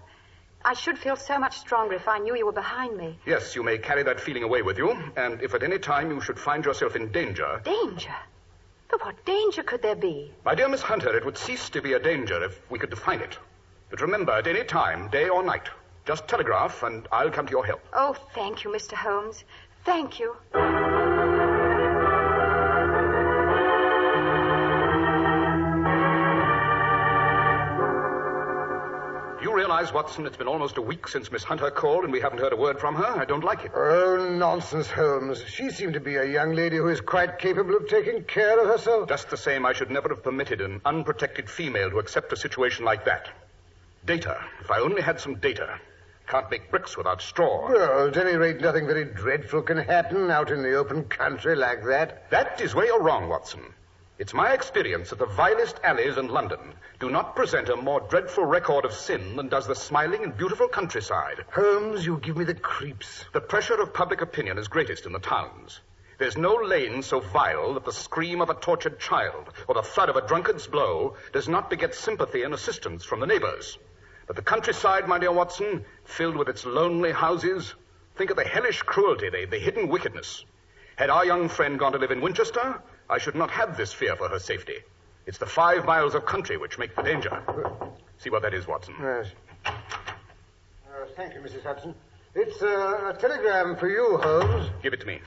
I 0.65 0.73
should 0.73 0.97
feel 0.97 1.17
so 1.17 1.37
much 1.37 1.57
stronger 1.59 1.95
if 1.95 2.07
I 2.07 2.19
knew 2.19 2.35
you 2.35 2.45
were 2.45 2.53
behind 2.53 2.95
me. 2.95 3.19
Yes, 3.25 3.53
you 3.53 3.63
may 3.63 3.77
carry 3.77 4.03
that 4.03 4.21
feeling 4.21 4.43
away 4.43 4.61
with 4.61 4.77
you, 4.77 4.91
and 5.17 5.41
if 5.41 5.53
at 5.53 5.61
any 5.61 5.77
time 5.77 6.09
you 6.09 6.21
should 6.21 6.39
find 6.39 6.63
yourself 6.63 6.95
in 6.95 7.11
danger, 7.11 7.61
Danger? 7.65 8.15
But 8.89 9.03
what 9.03 9.25
danger 9.25 9.63
could 9.63 9.81
there 9.81 9.95
be? 9.95 10.31
My 10.45 10.55
dear 10.55 10.69
Miss 10.69 10.81
Hunter, 10.81 11.17
it 11.17 11.25
would 11.25 11.37
cease 11.37 11.69
to 11.71 11.81
be 11.81 11.93
a 11.93 11.99
danger 11.99 12.41
if 12.43 12.61
we 12.71 12.79
could 12.79 12.91
define 12.91 13.19
it. 13.19 13.37
But 13.89 14.01
remember, 14.01 14.31
at 14.31 14.47
any 14.47 14.63
time, 14.63 15.09
day 15.09 15.27
or 15.27 15.43
night, 15.43 15.67
just 16.05 16.27
telegraph 16.27 16.83
and 16.83 17.07
I'll 17.11 17.31
come 17.31 17.47
to 17.47 17.51
your 17.51 17.65
help. 17.65 17.81
Oh, 17.91 18.15
thank 18.33 18.63
you, 18.63 18.69
Mr. 18.69 18.93
Holmes. 18.93 19.43
Thank 19.83 20.19
you. 20.19 20.35
Realize, 29.73 29.91
Watson, 29.91 30.27
it's 30.27 30.37
been 30.37 30.47
almost 30.47 30.77
a 30.77 30.81
week 30.83 31.07
since 31.07 31.31
Miss 31.31 31.43
Hunter 31.43 31.71
called 31.71 32.03
and 32.03 32.13
we 32.13 32.21
haven't 32.21 32.37
heard 32.37 32.53
a 32.53 32.55
word 32.55 32.79
from 32.79 32.93
her? 32.93 33.19
I 33.19 33.25
don't 33.25 33.43
like 33.43 33.65
it. 33.65 33.71
Oh, 33.73 34.29
nonsense, 34.37 34.87
Holmes. 34.87 35.43
She 35.47 35.71
seemed 35.71 35.95
to 35.95 35.99
be 35.99 36.15
a 36.15 36.25
young 36.25 36.53
lady 36.53 36.77
who 36.77 36.89
is 36.89 37.01
quite 37.01 37.39
capable 37.39 37.75
of 37.75 37.87
taking 37.87 38.23
care 38.23 38.59
of 38.59 38.67
herself. 38.67 39.09
Just 39.09 39.31
the 39.31 39.37
same, 39.37 39.65
I 39.65 39.73
should 39.73 39.89
never 39.89 40.09
have 40.09 40.21
permitted 40.21 40.61
an 40.61 40.79
unprotected 40.85 41.49
female 41.49 41.89
to 41.89 41.97
accept 41.97 42.31
a 42.31 42.35
situation 42.37 42.85
like 42.85 43.05
that. 43.05 43.29
Data. 44.05 44.45
If 44.61 44.69
I 44.69 44.77
only 44.77 45.01
had 45.01 45.19
some 45.19 45.39
data. 45.39 45.79
Can't 46.27 46.51
make 46.51 46.69
bricks 46.69 46.95
without 46.95 47.23
straw. 47.23 47.67
Well, 47.67 48.09
at 48.09 48.17
any 48.17 48.35
rate, 48.35 48.61
nothing 48.61 48.85
very 48.85 49.05
dreadful 49.05 49.63
can 49.63 49.77
happen 49.77 50.29
out 50.29 50.51
in 50.51 50.61
the 50.61 50.75
open 50.75 51.05
country 51.05 51.55
like 51.55 51.83
that. 51.85 52.29
That 52.29 52.61
is 52.61 52.75
where 52.75 52.85
you're 52.85 53.01
wrong, 53.01 53.27
Watson. 53.27 53.73
It's 54.19 54.33
my 54.33 54.53
experience 54.53 55.09
that 55.09 55.17
the 55.17 55.25
vilest 55.25 55.79
alleys 55.83 56.17
in 56.17 56.27
London 56.27 56.75
do 56.99 57.09
not 57.09 57.35
present 57.35 57.69
a 57.69 57.75
more 57.75 57.99
dreadful 57.99 58.45
record 58.45 58.85
of 58.85 58.93
sin 58.93 59.35
than 59.35 59.49
does 59.49 59.65
the 59.65 59.75
smiling 59.75 60.23
and 60.23 60.37
beautiful 60.37 60.67
countryside. 60.67 61.43
Holmes, 61.51 62.05
you 62.05 62.17
give 62.17 62.37
me 62.37 62.45
the 62.45 62.53
creeps. 62.53 63.25
The 63.33 63.41
pressure 63.41 63.81
of 63.81 63.91
public 63.91 64.21
opinion 64.21 64.59
is 64.59 64.67
greatest 64.67 65.07
in 65.07 65.13
the 65.13 65.19
towns. 65.19 65.81
There's 66.19 66.37
no 66.37 66.53
lane 66.53 67.01
so 67.01 67.21
vile 67.21 67.73
that 67.73 67.85
the 67.85 67.91
scream 67.91 68.39
of 68.39 68.51
a 68.51 68.53
tortured 68.53 68.99
child 68.99 69.49
or 69.67 69.73
the 69.73 69.81
thud 69.81 70.09
of 70.09 70.15
a 70.15 70.27
drunkard's 70.27 70.67
blow 70.67 71.15
does 71.31 71.49
not 71.49 71.71
beget 71.71 71.95
sympathy 71.95 72.43
and 72.43 72.53
assistance 72.53 73.03
from 73.03 73.19
the 73.19 73.25
neighbors. 73.25 73.79
But 74.27 74.35
the 74.35 74.43
countryside, 74.43 75.07
my 75.07 75.17
dear 75.17 75.31
Watson, 75.31 75.85
filled 76.05 76.37
with 76.37 76.49
its 76.49 76.67
lonely 76.67 77.11
houses, 77.11 77.73
think 78.15 78.29
of 78.29 78.37
the 78.37 78.45
hellish 78.45 78.83
cruelty, 78.83 79.31
the, 79.31 79.45
the 79.45 79.57
hidden 79.57 79.89
wickedness. 79.89 80.45
Had 80.97 81.09
our 81.09 81.25
young 81.25 81.49
friend 81.49 81.79
gone 81.79 81.93
to 81.93 81.97
live 81.97 82.11
in 82.11 82.21
Winchester, 82.21 82.79
I 83.13 83.19
should 83.19 83.35
not 83.35 83.51
have 83.51 83.77
this 83.77 83.93
fear 83.93 84.15
for 84.15 84.27
her 84.27 84.39
safety. 84.39 84.77
It's 85.27 85.37
the 85.37 85.45
five 85.45 85.85
miles 85.85 86.15
of 86.15 86.25
country 86.25 86.57
which 86.57 86.79
make 86.79 86.95
the 86.95 87.03
danger. 87.03 87.43
See 88.17 88.31
what 88.31 88.41
that 88.41 88.55
is, 88.55 88.67
Watson. 88.67 88.95
Yes. 88.99 89.27
Uh, 89.67 89.71
thank 91.15 91.35
you, 91.35 91.41
Mrs. 91.41 91.61
Hudson. 91.61 91.93
It's 92.33 92.59
uh, 92.63 93.13
a 93.13 93.17
telegram 93.19 93.75
for 93.75 93.87
you, 93.87 94.17
Holmes. 94.17 94.71
Give 94.81 94.93
it 94.93 95.01
to 95.01 95.05
me. 95.05 95.19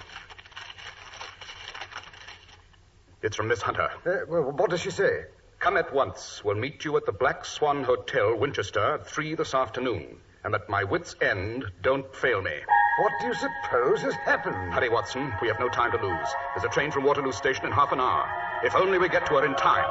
It's 3.23 3.37
from 3.37 3.47
Miss 3.47 3.63
Hunter. 3.63 3.89
Uh, 4.05 4.27
well, 4.29 4.51
what 4.51 4.71
does 4.71 4.81
she 4.81 4.91
say? 4.91 5.23
Come 5.61 5.77
at 5.77 5.95
once. 5.95 6.43
We'll 6.45 6.57
meet 6.57 6.85
you 6.85 6.97
at 6.97 7.07
the 7.07 7.13
Black 7.13 7.45
Swan 7.45 7.85
Hotel, 7.85 8.37
Winchester, 8.37 8.95
at 8.95 9.07
three 9.07 9.37
this 9.37 9.55
afternoon. 9.55 10.17
And 10.43 10.57
at 10.57 10.69
my 10.69 10.83
wit's 10.83 11.15
end, 11.21 11.65
don't 11.83 12.13
fail 12.13 12.43
me. 12.43 12.59
What 12.99 13.13
do 13.21 13.27
you 13.27 13.35
suppose 13.35 14.01
has 14.03 14.15
happened? 14.15 14.73
Hurry, 14.73 14.89
Watson. 14.89 15.31
We 15.43 15.49
have 15.49 15.61
no 15.61 15.69
time 15.69 15.91
to 15.93 15.99
lose. 15.99 16.29
There's 16.55 16.65
a 16.65 16.69
train 16.71 16.91
from 16.91 17.05
Waterloo 17.05 17.33
Station 17.33 17.67
in 17.67 17.73
half 17.73 17.93
an 17.93 18.01
hour. 18.01 18.27
If 18.65 18.75
only 18.75 18.97
we 18.97 19.11
get 19.11 19.27
to 19.27 19.35
her 19.35 19.45
in 19.45 19.55
time. 19.55 19.85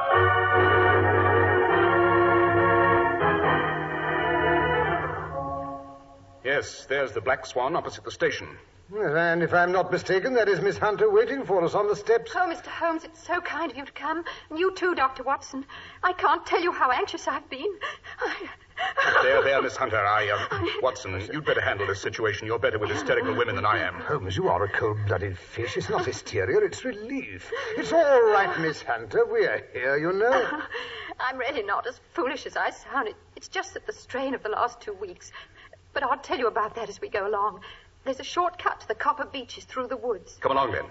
Yes, 6.44 6.86
there's 6.88 7.12
the 7.12 7.20
Black 7.20 7.46
Swan 7.46 7.76
opposite 7.76 8.02
the 8.02 8.10
station. 8.10 8.48
Yes, 8.92 9.14
and 9.16 9.40
if 9.40 9.54
I'm 9.54 9.70
not 9.70 9.92
mistaken, 9.92 10.34
that 10.34 10.48
is 10.48 10.60
Miss 10.60 10.76
Hunter 10.76 11.08
waiting 11.08 11.44
for 11.44 11.64
us 11.64 11.76
on 11.76 11.86
the 11.86 11.94
steps. 11.94 12.32
Oh, 12.34 12.52
Mr. 12.52 12.66
Holmes, 12.66 13.04
it's 13.04 13.24
so 13.24 13.40
kind 13.40 13.70
of 13.70 13.76
you 13.76 13.84
to 13.84 13.92
come. 13.92 14.24
And 14.50 14.58
you 14.58 14.74
too, 14.74 14.96
Dr. 14.96 15.22
Watson. 15.22 15.64
I 16.02 16.12
can't 16.12 16.44
tell 16.44 16.60
you 16.60 16.72
how 16.72 16.90
anxious 16.90 17.28
I've 17.28 17.48
been. 17.48 17.72
I... 18.20 18.48
There, 19.22 19.42
there, 19.42 19.62
Miss 19.62 19.76
Hunter. 19.76 19.98
I, 19.98 20.28
uh, 20.28 20.64
Watson, 20.82 21.20
you'd 21.32 21.44
better 21.44 21.60
handle 21.60 21.86
this 21.86 22.00
situation. 22.00 22.46
You're 22.46 22.58
better 22.58 22.78
with 22.78 22.90
hysterical 22.90 23.34
women 23.34 23.56
than 23.56 23.64
I 23.64 23.78
am. 23.78 23.94
Holmes, 23.94 24.36
you 24.36 24.48
are 24.48 24.62
a 24.64 24.68
cold-blooded 24.68 25.38
fish. 25.38 25.76
It's 25.76 25.88
not 25.88 26.04
hysteria, 26.04 26.58
it's 26.58 26.84
relief. 26.84 27.50
It's 27.76 27.92
all 27.92 28.22
right, 28.30 28.58
Miss 28.60 28.82
Hunter. 28.82 29.24
We 29.24 29.46
are 29.46 29.66
here, 29.72 29.96
you 29.96 30.12
know. 30.12 30.60
I'm 31.20 31.38
really 31.38 31.62
not 31.62 31.86
as 31.86 31.98
foolish 32.12 32.46
as 32.46 32.56
I 32.56 32.70
sound. 32.70 33.08
It, 33.08 33.16
it's 33.34 33.48
just 33.48 33.74
that 33.74 33.86
the 33.86 33.92
strain 33.92 34.34
of 34.34 34.42
the 34.42 34.50
last 34.50 34.80
two 34.80 34.92
weeks. 34.92 35.32
But 35.92 36.02
I'll 36.02 36.18
tell 36.18 36.38
you 36.38 36.46
about 36.46 36.74
that 36.74 36.88
as 36.88 37.00
we 37.00 37.08
go 37.08 37.26
along. 37.26 37.60
There's 38.04 38.20
a 38.20 38.24
short 38.24 38.58
cut 38.58 38.80
to 38.80 38.88
the 38.88 38.94
Copper 38.94 39.24
Beeches 39.24 39.64
through 39.64 39.88
the 39.88 39.96
woods. 39.96 40.36
Come 40.40 40.52
along, 40.52 40.72
then. 40.72 40.84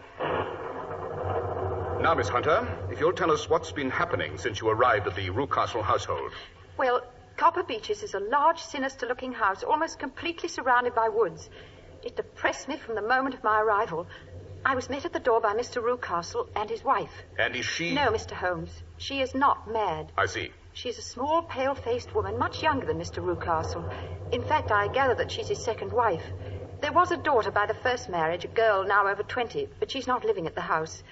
Now, 2.01 2.13
Miss 2.13 2.27
Hunter, 2.27 2.68
if 2.92 3.00
you'll 3.00 3.13
tell 3.13 3.32
us 3.32 3.50
what's 3.50 3.72
been 3.72 3.89
happening 3.89 4.38
since 4.38 4.60
you 4.60 4.70
arrived 4.70 5.08
at 5.08 5.15
the 5.15 5.30
Rucastle 5.30 5.82
household. 5.82 6.34
Well, 6.77 7.01
Copper 7.38 7.63
Beeches 7.63 8.01
is 8.01 8.13
a 8.13 8.20
large, 8.20 8.62
sinister 8.62 9.06
looking 9.06 9.34
house 9.34 9.62
almost 9.62 10.00
completely 10.00 10.48
surrounded 10.48 10.96
by 10.96 11.10
woods. 11.10 11.50
It 12.01 12.15
depressed 12.15 12.70
me 12.70 12.77
from 12.77 12.96
the 12.96 13.01
moment 13.01 13.36
of 13.36 13.44
my 13.44 13.60
arrival. 13.60 14.08
I 14.63 14.74
was 14.74 14.89
met 14.89 15.06
at 15.06 15.12
the 15.12 15.20
door 15.20 15.42
by 15.42 15.54
Mr. 15.54 15.84
Rucastle 15.84 16.48
and 16.56 16.70
his 16.70 16.84
wife. 16.84 17.24
And 17.38 17.56
is 17.56 17.65
she. 17.65 17.94
No, 17.94 18.10
Mr. 18.10 18.32
Holmes. 18.32 18.82
She 18.98 19.20
is 19.20 19.36
not 19.36 19.70
mad. 19.70 20.12
I 20.18 20.27
see. 20.27 20.51
She's 20.74 20.98
a 20.98 21.01
small, 21.01 21.42
pale 21.44 21.75
faced 21.75 22.15
woman, 22.15 22.39
much 22.39 22.63
younger 22.63 22.86
than 22.86 23.00
Mr. 23.00 23.22
Rucastle. 23.22 23.86
In 24.32 24.42
fact, 24.42 24.72
I 24.72 24.88
gather 24.88 25.15
that 25.15 25.30
she's 25.30 25.50
his 25.50 25.60
second 25.60 25.92
wife. 25.92 26.24
There 26.82 26.94
was 26.94 27.12
a 27.12 27.18
daughter 27.18 27.51
by 27.51 27.65
the 27.65 27.74
first 27.74 28.10
marriage, 28.10 28.46
a 28.46 28.50
girl 28.50 28.86
now 28.86 29.08
over 29.08 29.24
20, 29.24 29.68
but 29.80 29.92
she's 29.92 30.08
not 30.08 30.24
living 30.24 30.48
at 30.48 30.56
the 30.56 30.62
house. 30.62 31.04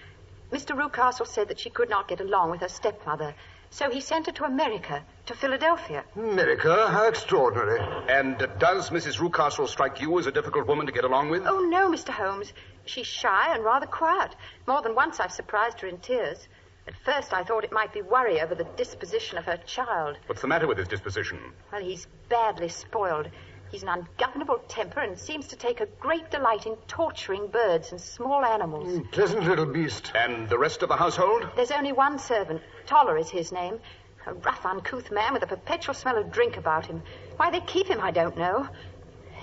Mr. 0.51 0.75
Rucastle 0.77 1.27
said 1.27 1.47
that 1.49 1.59
she 1.59 1.69
could 1.69 1.89
not 1.89 2.07
get 2.07 2.21
along 2.21 2.51
with 2.51 2.61
her 2.61 2.67
stepmother, 2.67 3.35
so 3.73 3.89
he 3.89 3.99
sent 3.99 4.27
her 4.27 4.31
to 4.31 4.43
America, 4.43 5.03
to 5.25 5.33
Philadelphia. 5.33 6.03
America? 6.15 6.87
How 6.89 7.07
extraordinary. 7.07 7.79
And 8.07 8.39
uh, 8.39 8.45
does 8.59 8.91
Mrs. 8.91 9.19
Rucastle 9.19 9.67
strike 9.67 9.99
you 9.99 10.19
as 10.19 10.27
a 10.27 10.31
difficult 10.31 10.67
woman 10.67 10.85
to 10.85 10.91
get 10.91 11.03
along 11.03 11.31
with? 11.31 11.43
Oh, 11.47 11.59
no, 11.59 11.89
Mr. 11.89 12.09
Holmes. 12.09 12.53
She's 12.85 13.07
shy 13.07 13.53
and 13.53 13.63
rather 13.63 13.87
quiet. 13.87 14.35
More 14.67 14.83
than 14.83 14.93
once 14.93 15.19
I've 15.19 15.31
surprised 15.31 15.81
her 15.81 15.87
in 15.87 15.97
tears. 15.97 16.47
At 16.87 16.93
first, 17.03 17.33
I 17.33 17.43
thought 17.43 17.63
it 17.63 17.71
might 17.71 17.93
be 17.93 18.03
worry 18.03 18.41
over 18.41 18.53
the 18.53 18.65
disposition 18.75 19.39
of 19.39 19.45
her 19.45 19.57
child. 19.65 20.17
What's 20.27 20.41
the 20.41 20.47
matter 20.47 20.67
with 20.67 20.77
his 20.77 20.87
disposition? 20.87 21.39
Well, 21.71 21.81
he's 21.81 22.07
badly 22.29 22.69
spoiled. 22.69 23.29
He's 23.73 23.81
an 23.81 23.89
ungovernable 23.89 24.59
temper 24.67 24.99
and 24.99 25.17
seems 25.17 25.47
to 25.47 25.55
take 25.55 25.81
a 25.81 25.87
great 25.99 26.29
delight 26.29 26.67
in 26.67 26.75
torturing 26.87 27.47
birds 27.47 27.91
and 27.91 27.99
small 27.99 28.45
animals. 28.45 28.87
Mm, 28.87 29.11
pleasant 29.11 29.45
little 29.45 29.65
beast. 29.65 30.11
And 30.13 30.47
the 30.47 30.59
rest 30.59 30.83
of 30.83 30.89
the 30.89 30.95
household? 30.95 31.49
There's 31.55 31.71
only 31.71 31.91
one 31.91 32.19
servant. 32.19 32.61
Toller 32.85 33.17
is 33.17 33.31
his 33.31 33.51
name. 33.51 33.79
A 34.27 34.35
rough, 34.35 34.63
uncouth 34.63 35.09
man 35.09 35.33
with 35.33 35.41
a 35.41 35.47
perpetual 35.47 35.95
smell 35.95 36.19
of 36.19 36.31
drink 36.31 36.55
about 36.55 36.85
him. 36.85 37.01
Why 37.37 37.49
they 37.49 37.61
keep 37.61 37.87
him, 37.87 37.99
I 37.99 38.11
don't 38.11 38.37
know. 38.37 38.69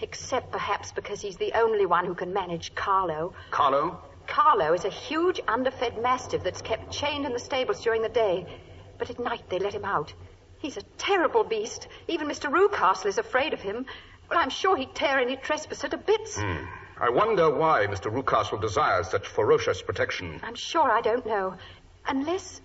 Except 0.01 0.53
perhaps 0.53 0.93
because 0.93 1.21
he's 1.21 1.37
the 1.37 1.55
only 1.55 1.85
one 1.85 2.07
who 2.07 2.15
can 2.15 2.33
manage 2.33 2.73
Carlo. 2.77 3.35
Carlo? 3.51 4.01
Carlo 4.29 4.75
is 4.75 4.85
a 4.85 4.91
huge, 4.91 5.41
underfed 5.49 6.01
mastiff 6.01 6.45
that's 6.45 6.63
kept 6.63 6.93
chained 6.93 7.27
in 7.27 7.33
the 7.33 7.41
stables 7.41 7.83
during 7.83 8.03
the 8.03 8.09
day. 8.09 8.47
But 8.97 9.11
at 9.11 9.19
night 9.19 9.51
they 9.51 9.59
let 9.59 9.75
him 9.75 9.85
out. 9.85 10.15
He's 10.61 10.77
a 10.77 10.83
terrible 10.99 11.43
beast. 11.43 11.89
Even 12.07 12.29
Mr. 12.29 12.49
Rucastle 12.49 13.07
is 13.07 13.19
afraid 13.19 13.55
of 13.55 13.61
him. 13.61 13.87
Well, 14.31 14.39
I'm 14.39 14.51
sure 14.51 14.77
he'd 14.77 14.95
tear 14.95 15.19
any 15.19 15.35
trespasser 15.37 15.89
to 15.89 15.97
bits. 15.97 16.39
Hmm. 16.41 16.65
I 17.01 17.11
wonder 17.11 17.51
why 17.51 17.87
Mr. 17.89 18.13
Rucastle 18.13 18.61
desires 18.61 19.09
such 19.09 19.27
ferocious 19.27 19.83
protection. 19.83 20.41
I'm 20.45 20.55
sure 20.55 20.89
I 20.91 21.01
don't 21.01 21.27
know. 21.27 21.57
Unless. 22.07 22.61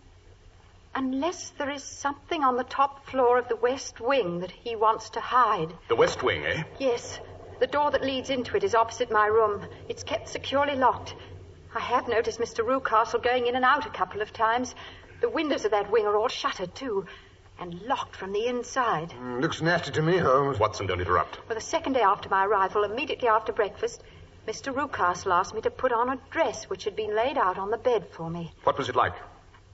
Unless 0.93 1.49
there 1.57 1.71
is 1.71 1.83
something 1.83 2.43
on 2.43 2.55
the 2.55 2.63
top 2.63 3.05
floor 3.07 3.39
of 3.39 3.49
the 3.49 3.55
West 3.55 3.99
Wing 3.99 4.39
that 4.39 4.51
he 4.51 4.75
wants 4.75 5.09
to 5.11 5.19
hide. 5.19 5.73
The 5.89 5.95
West 5.95 6.21
Wing, 6.21 6.45
eh? 6.45 6.63
Yes. 6.79 7.19
The 7.59 7.67
door 7.67 7.89
that 7.91 8.03
leads 8.03 8.29
into 8.29 8.55
it 8.55 8.63
is 8.63 8.75
opposite 8.75 9.09
my 9.11 9.25
room. 9.25 9.65
It's 9.89 10.03
kept 10.03 10.29
securely 10.29 10.75
locked. 10.75 11.15
I 11.73 11.79
have 11.79 12.07
noticed 12.07 12.39
Mr. 12.39 12.63
Rucastle 12.63 13.23
going 13.23 13.47
in 13.47 13.55
and 13.55 13.65
out 13.65 13.85
a 13.85 13.89
couple 13.89 14.21
of 14.21 14.31
times. 14.31 14.75
The 15.21 15.29
windows 15.29 15.65
of 15.65 15.71
that 15.71 15.89
wing 15.89 16.05
are 16.05 16.15
all 16.15 16.27
shuttered, 16.27 16.75
too, 16.75 17.05
and 17.59 17.81
locked 17.83 18.15
from 18.15 18.33
the 18.33 18.47
inside. 18.47 19.11
Mm, 19.11 19.41
looks 19.41 19.61
nasty 19.61 19.91
to 19.91 20.01
me, 20.01 20.17
Holmes. 20.17 20.59
Watson, 20.59 20.87
don't 20.87 20.99
interrupt. 20.99 21.39
Well, 21.47 21.55
the 21.55 21.61
second 21.61 21.93
day 21.93 22.01
after 22.01 22.29
my 22.29 22.45
arrival, 22.45 22.83
immediately 22.83 23.27
after 23.27 23.53
breakfast, 23.53 24.03
Mr. 24.47 24.73
Rucastle 24.73 25.31
asked 25.31 25.53
me 25.53 25.61
to 25.61 25.71
put 25.71 25.91
on 25.91 26.09
a 26.09 26.19
dress 26.29 26.65
which 26.65 26.83
had 26.83 26.95
been 26.95 27.15
laid 27.15 27.37
out 27.37 27.57
on 27.57 27.71
the 27.71 27.77
bed 27.77 28.07
for 28.11 28.29
me. 28.29 28.51
What 28.63 28.77
was 28.77 28.89
it 28.89 28.95
like? 28.95 29.13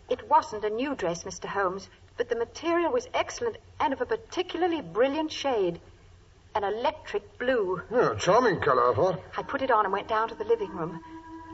It 0.10 0.30
wasn't 0.30 0.64
a 0.64 0.70
new 0.70 0.96
dress, 0.96 1.24
Mr. 1.24 1.46
Holmes, 1.46 1.90
but 2.18 2.30
the 2.30 2.36
material 2.36 2.92
was 2.92 3.08
excellent 3.14 3.58
and 3.80 3.94
of 3.94 4.02
a 4.02 4.06
particularly 4.06 4.82
brilliant 4.82 5.32
shade. 5.32 5.80
An 6.54 6.64
electric 6.64 7.40
blue. 7.40 7.82
Oh, 7.92 8.14
charming 8.16 8.60
color, 8.60 8.92
I 8.92 8.96
thought. 8.96 9.22
I 9.38 9.42
put 9.44 9.62
it 9.62 9.72
on 9.72 9.86
and 9.86 9.94
went 9.94 10.08
down 10.10 10.28
to 10.30 10.36
the 10.36 10.44
living 10.44 10.72
room. 10.72 11.02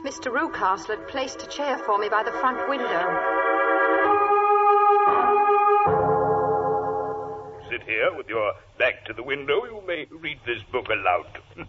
Mr. 0.03 0.31
Rucastle 0.31 0.95
had 0.97 1.07
placed 1.07 1.43
a 1.43 1.47
chair 1.47 1.77
for 1.77 1.97
me 1.97 2.09
by 2.09 2.23
the 2.23 2.31
front 2.31 2.67
window. 2.69 3.46
Sit 7.77 7.85
here 7.87 8.11
with 8.15 8.27
your 8.27 8.53
back 8.79 9.05
to 9.05 9.13
the 9.13 9.21
window. 9.21 9.63
You 9.65 9.83
may 9.85 10.07
read 10.09 10.39
this 10.47 10.63
book 10.71 10.87
aloud. 10.89 11.27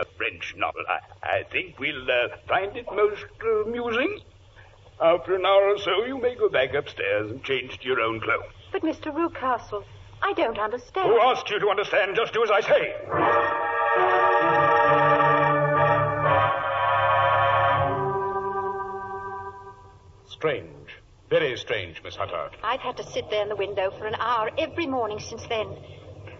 a 0.00 0.04
French 0.16 0.54
novel. 0.56 0.82
I, 0.88 1.00
I 1.40 1.42
think 1.52 1.78
we'll 1.78 2.10
uh, 2.10 2.28
find 2.48 2.74
it 2.76 2.86
most 2.90 3.26
uh, 3.44 3.64
amusing. 3.64 4.20
After 4.98 5.34
an 5.34 5.44
hour 5.44 5.74
or 5.74 5.78
so, 5.78 6.06
you 6.06 6.18
may 6.18 6.36
go 6.36 6.48
back 6.48 6.72
upstairs 6.72 7.30
and 7.30 7.44
change 7.44 7.78
to 7.80 7.86
your 7.86 8.00
own 8.00 8.20
clothes. 8.20 8.44
But, 8.72 8.82
Mr. 8.82 9.12
Rucastle, 9.14 9.84
I 10.22 10.32
don't 10.32 10.58
understand. 10.58 11.10
Who 11.10 11.20
asked 11.20 11.50
you 11.50 11.58
to 11.58 11.68
understand? 11.68 12.16
Just 12.16 12.32
do 12.32 12.42
as 12.42 12.50
I 12.50 12.60
say. 12.60 12.94
Strange. 20.28 20.85
Very 21.28 21.56
strange, 21.56 22.00
Miss 22.04 22.14
Hunter. 22.14 22.50
I've 22.62 22.80
had 22.80 22.96
to 22.98 23.02
sit 23.02 23.30
there 23.30 23.42
in 23.42 23.48
the 23.48 23.56
window 23.56 23.90
for 23.90 24.06
an 24.06 24.14
hour 24.14 24.48
every 24.56 24.86
morning 24.86 25.18
since 25.18 25.44
then. 25.48 25.76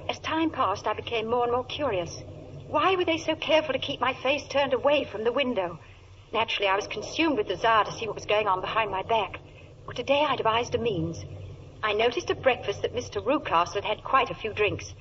As 0.09 0.21
time 0.21 0.51
passed, 0.51 0.87
I 0.87 0.93
became 0.93 1.29
more 1.29 1.43
and 1.43 1.53
more 1.53 1.65
curious. 1.65 2.23
Why 2.69 2.95
were 2.95 3.05
they 3.05 3.19
so 3.19 3.35
careful 3.35 3.73
to 3.73 3.81
keep 3.81 4.01
my 4.01 4.15
face 4.15 4.47
turned 4.47 4.73
away 4.73 5.03
from 5.03 5.25
the 5.25 5.33
window? 5.33 5.81
Naturally, 6.33 6.69
I 6.69 6.77
was 6.77 6.87
consumed 6.87 7.37
with 7.37 7.49
desire 7.49 7.83
to 7.83 7.91
see 7.91 8.07
what 8.07 8.15
was 8.15 8.27
going 8.27 8.47
on 8.47 8.61
behind 8.61 8.93
my 8.93 9.03
back. 9.03 9.41
Well, 9.87 9.95
today 9.95 10.25
I 10.25 10.37
devised 10.37 10.77
a 10.77 10.79
means. 10.79 11.25
I 11.83 11.93
noticed 11.93 12.31
at 12.31 12.43
breakfast 12.43 12.83
that 12.83 12.95
Mr. 12.95 13.25
Rucastle 13.25 13.83
had 13.83 13.85
had 13.85 14.05
quite 14.05 14.31
a 14.31 14.35
few 14.35 14.53
drinks. 14.53 14.95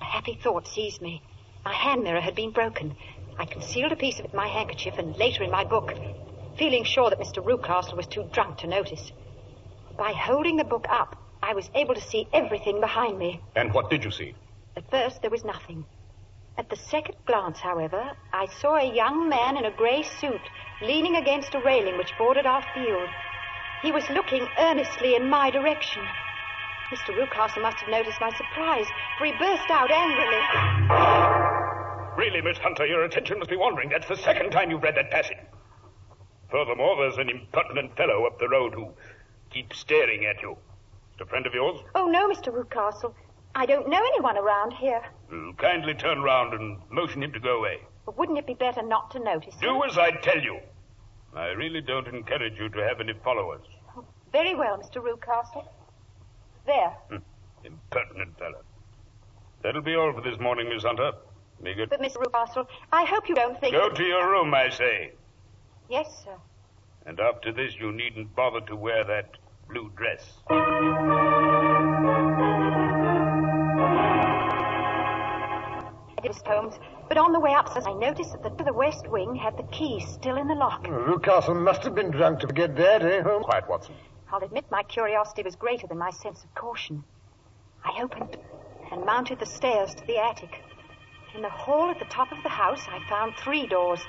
A 0.00 0.04
happy 0.04 0.34
thought 0.34 0.66
seized 0.66 1.02
me. 1.02 1.20
My 1.62 1.74
hand 1.74 2.02
mirror 2.04 2.22
had 2.22 2.34
been 2.34 2.52
broken. 2.52 2.96
I 3.38 3.44
concealed 3.44 3.92
a 3.92 3.96
piece 3.96 4.18
of 4.18 4.24
it 4.24 4.32
in 4.32 4.36
my 4.36 4.48
handkerchief 4.48 4.96
and 4.96 5.14
later 5.18 5.44
in 5.44 5.50
my 5.50 5.64
book, 5.64 5.92
feeling 6.58 6.84
sure 6.84 7.10
that 7.10 7.18
Mr. 7.18 7.44
Rucastle 7.44 7.96
was 7.96 8.06
too 8.06 8.28
drunk 8.32 8.58
to 8.58 8.66
notice. 8.66 9.12
By 9.96 10.12
holding 10.12 10.56
the 10.56 10.64
book 10.64 10.86
up, 10.90 11.16
I 11.42 11.54
was 11.54 11.70
able 11.74 11.94
to 11.94 12.00
see 12.00 12.28
everything 12.32 12.80
behind 12.80 13.18
me. 13.18 13.40
And 13.54 13.72
what 13.72 13.90
did 13.90 14.04
you 14.04 14.10
see? 14.10 14.34
At 14.76 14.90
first, 14.90 15.22
there 15.22 15.30
was 15.30 15.44
nothing. 15.44 15.84
At 16.58 16.70
the 16.70 16.76
second 16.76 17.16
glance, 17.26 17.60
however, 17.60 18.12
I 18.32 18.46
saw 18.60 18.76
a 18.76 18.94
young 18.94 19.28
man 19.28 19.56
in 19.56 19.66
a 19.66 19.70
grey 19.76 20.02
suit 20.20 20.40
leaning 20.82 21.16
against 21.16 21.54
a 21.54 21.60
railing 21.60 21.98
which 21.98 22.12
bordered 22.18 22.46
our 22.46 22.64
field. 22.74 23.08
He 23.82 23.92
was 23.92 24.08
looking 24.10 24.46
earnestly 24.58 25.14
in 25.16 25.28
my 25.28 25.50
direction. 25.50 26.02
Mr. 26.90 27.14
Rucastle 27.16 27.62
must 27.62 27.78
have 27.78 27.90
noticed 27.90 28.20
my 28.20 28.30
surprise, 28.36 28.86
for 29.18 29.26
he 29.26 29.32
burst 29.32 29.68
out 29.70 29.90
angrily. 29.90 30.40
Really, 32.16 32.40
Miss 32.40 32.58
Hunter, 32.58 32.86
your 32.86 33.04
attention 33.04 33.38
must 33.38 33.50
be 33.50 33.56
wandering. 33.56 33.90
That's 33.90 34.08
the 34.08 34.16
second 34.16 34.50
time 34.50 34.70
you've 34.70 34.82
read 34.82 34.96
that 34.96 35.10
passage. 35.10 35.36
Furthermore, 36.50 36.96
there's 36.96 37.18
an 37.18 37.28
impertinent 37.28 37.96
fellow 37.96 38.24
up 38.26 38.38
the 38.38 38.48
road 38.48 38.74
who 38.74 38.92
keeps 39.50 39.78
staring 39.78 40.26
at 40.26 40.40
you. 40.42 40.52
Is 41.14 41.20
a 41.20 41.26
friend 41.26 41.46
of 41.46 41.54
yours? 41.54 41.80
Oh, 41.94 42.06
no, 42.06 42.28
Mr. 42.28 42.52
Rucastle. 42.52 43.14
I 43.54 43.66
don't 43.66 43.88
know 43.88 44.02
anyone 44.14 44.36
around 44.36 44.72
here. 44.74 45.02
Well, 45.30 45.52
kindly 45.58 45.94
turn 45.94 46.22
round 46.22 46.52
and 46.54 46.78
motion 46.90 47.22
him 47.22 47.32
to 47.32 47.40
go 47.40 47.58
away. 47.58 47.78
But 48.04 48.18
wouldn't 48.18 48.38
it 48.38 48.46
be 48.46 48.54
better 48.54 48.82
not 48.82 49.10
to 49.12 49.18
notice 49.18 49.54
him? 49.54 49.60
Do 49.60 49.84
as 49.84 49.98
I 49.98 50.10
tell 50.12 50.40
you. 50.40 50.60
I 51.34 51.48
really 51.48 51.80
don't 51.80 52.06
encourage 52.06 52.58
you 52.58 52.68
to 52.68 52.78
have 52.86 53.00
any 53.00 53.14
followers. 53.24 53.64
Very 54.32 54.54
well, 54.54 54.78
Mr. 54.78 55.02
Rucastle. 55.02 55.66
There. 56.66 56.94
Hmm. 57.10 57.16
Impertinent 57.64 58.38
fellow. 58.38 58.62
That'll 59.62 59.82
be 59.82 59.96
all 59.96 60.12
for 60.12 60.20
this 60.20 60.38
morning, 60.38 60.68
Miss 60.68 60.84
Hunter. 60.84 61.12
Be 61.62 61.74
good. 61.74 61.88
But, 61.90 62.00
Mr. 62.00 62.18
Rucastle, 62.18 62.66
I 62.92 63.04
hope 63.04 63.28
you 63.28 63.34
don't 63.34 63.58
think. 63.58 63.74
Go 63.74 63.88
that- 63.88 63.96
to 63.96 64.04
your 64.04 64.30
room, 64.30 64.54
I 64.54 64.68
say. 64.68 65.12
Yes, 65.88 66.06
sir. 66.24 66.36
And 67.04 67.20
after 67.20 67.52
this, 67.52 67.72
you 67.78 67.92
needn't 67.92 68.34
bother 68.34 68.60
to 68.66 68.76
wear 68.76 69.04
that 69.04 69.30
blue 69.68 69.90
dress. 69.96 70.24
Miss 76.26 76.42
Holmes. 76.44 76.74
But 77.08 77.18
on 77.18 77.32
the 77.32 77.38
way 77.38 77.54
upstairs, 77.56 77.84
I 77.86 77.92
noticed 77.92 78.32
that 78.32 78.58
the, 78.58 78.64
the 78.64 78.72
west 78.72 79.06
wing 79.08 79.36
had 79.36 79.56
the 79.56 79.62
key 79.64 80.00
still 80.00 80.36
in 80.36 80.48
the 80.48 80.54
lock. 80.54 80.84
Rucastle 80.86 81.54
must 81.54 81.84
have 81.84 81.94
been 81.94 82.10
drunk 82.10 82.40
to 82.40 82.48
forget 82.48 82.74
that, 82.76 83.02
eh, 83.02 83.22
Holmes? 83.22 83.44
Quiet, 83.44 83.68
Watson. 83.68 83.94
I'll 84.32 84.42
admit 84.42 84.64
my 84.70 84.82
curiosity 84.82 85.42
was 85.44 85.54
greater 85.54 85.86
than 85.86 85.98
my 85.98 86.10
sense 86.10 86.42
of 86.42 86.52
caution. 86.56 87.04
I 87.84 88.02
opened 88.02 88.36
and 88.90 89.04
mounted 89.04 89.38
the 89.38 89.46
stairs 89.46 89.94
to 89.94 90.04
the 90.06 90.18
attic. 90.18 90.64
In 91.34 91.42
the 91.42 91.48
hall 91.48 91.90
at 91.90 92.00
the 92.00 92.06
top 92.06 92.32
of 92.32 92.42
the 92.42 92.48
house, 92.48 92.82
I 92.88 92.98
found 93.08 93.34
three 93.36 93.66
doors. 93.66 94.00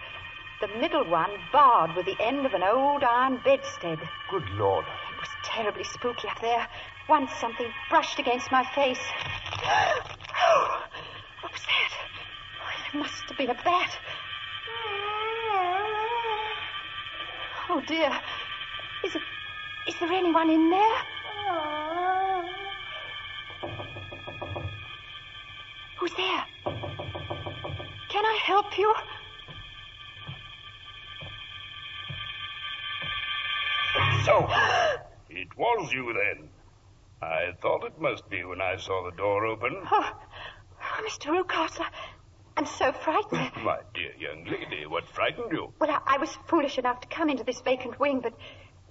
The 0.60 0.68
middle 0.80 1.04
one 1.04 1.30
barred 1.52 1.96
with 1.96 2.08
the 2.08 2.20
end 2.20 2.44
of 2.48 2.54
an 2.56 2.64
old 2.64 3.04
iron 3.04 3.40
bedstead. 3.44 4.00
Good 4.32 4.50
Lord. 4.54 4.86
It 4.86 5.20
was 5.20 5.30
terribly 5.44 5.84
spooky 5.84 6.28
up 6.28 6.42
there. 6.42 6.68
Once 7.08 7.32
something 7.40 7.68
brushed 7.92 8.18
against 8.18 8.52
my 8.52 8.66
face. 8.74 9.00
Oh, 9.64 10.84
what 11.42 11.54
was 11.54 11.62
that? 11.62 11.94
Oh, 12.60 12.88
it 12.88 12.98
must 12.98 13.24
have 13.28 13.38
been 13.38 13.52
a 13.52 13.54
bat. 13.54 14.00
Oh, 17.70 17.82
dear. 17.86 18.10
Is 19.04 19.16
it. 19.16 19.22
Is 19.88 19.96
there 20.00 20.12
anyone 20.12 20.50
in 20.50 20.72
there? 20.72 20.98
Who's 26.00 26.14
there? 26.16 26.46
Can 28.10 28.26
I 28.26 28.40
help 28.44 28.76
you? 28.78 28.92
So, 34.28 34.46
it 35.30 35.48
was 35.58 35.94
you 35.94 36.14
then. 36.14 36.50
I 37.22 37.54
thought 37.62 37.86
it 37.86 37.98
must 37.98 38.30
be 38.30 38.44
when 38.44 38.60
I 38.60 38.76
saw 38.76 39.10
the 39.10 39.16
door 39.16 39.46
open. 39.46 39.74
Oh, 39.90 40.12
oh 40.82 41.08
Mr. 41.08 41.28
Rucastle, 41.28 41.86
I'm 42.58 42.66
so 42.66 42.92
frightened. 42.92 43.52
My 43.64 43.80
dear 43.94 44.12
young 44.20 44.44
lady, 44.44 44.86
what 44.86 45.08
frightened 45.08 45.54
you? 45.54 45.72
Well, 45.80 45.92
I, 45.92 46.16
I 46.16 46.18
was 46.18 46.38
foolish 46.48 46.78
enough 46.78 47.00
to 47.00 47.08
come 47.08 47.30
into 47.30 47.46
this 47.46 47.62
vacant 47.62 48.02
wing, 48.02 48.20
but 48.20 48.34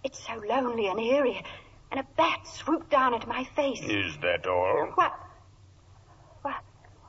it's 0.02 0.26
so 0.26 0.40
lonely 0.48 0.86
and 0.86 0.98
eerie, 0.98 1.44
and 1.90 2.00
a 2.00 2.06
bat 2.16 2.46
swooped 2.46 2.88
down 2.88 3.12
into 3.12 3.28
my 3.28 3.44
face. 3.44 3.82
Is 3.82 4.16
that 4.22 4.46
all? 4.46 4.90
What? 4.94 5.12
What? 6.40 6.64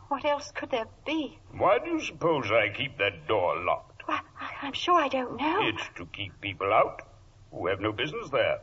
What 0.10 0.26
else 0.26 0.52
could 0.54 0.72
there 0.72 0.88
be? 1.06 1.40
Why 1.58 1.80
do 1.80 1.92
you 1.92 2.02
suppose 2.02 2.52
I 2.52 2.76
keep 2.76 2.98
that 2.98 3.26
door 3.26 3.56
locked? 3.64 4.06
Well, 4.06 4.20
I, 4.38 4.68
I'm 4.68 4.74
sure 4.74 4.96
I 4.96 5.08
don't 5.08 5.40
know. 5.40 5.60
It's 5.62 5.88
to 5.96 6.06
keep 6.08 6.42
people 6.42 6.74
out 6.74 7.04
who 7.52 7.68
have 7.68 7.80
no 7.80 7.92
business 7.92 8.30
there. 8.30 8.60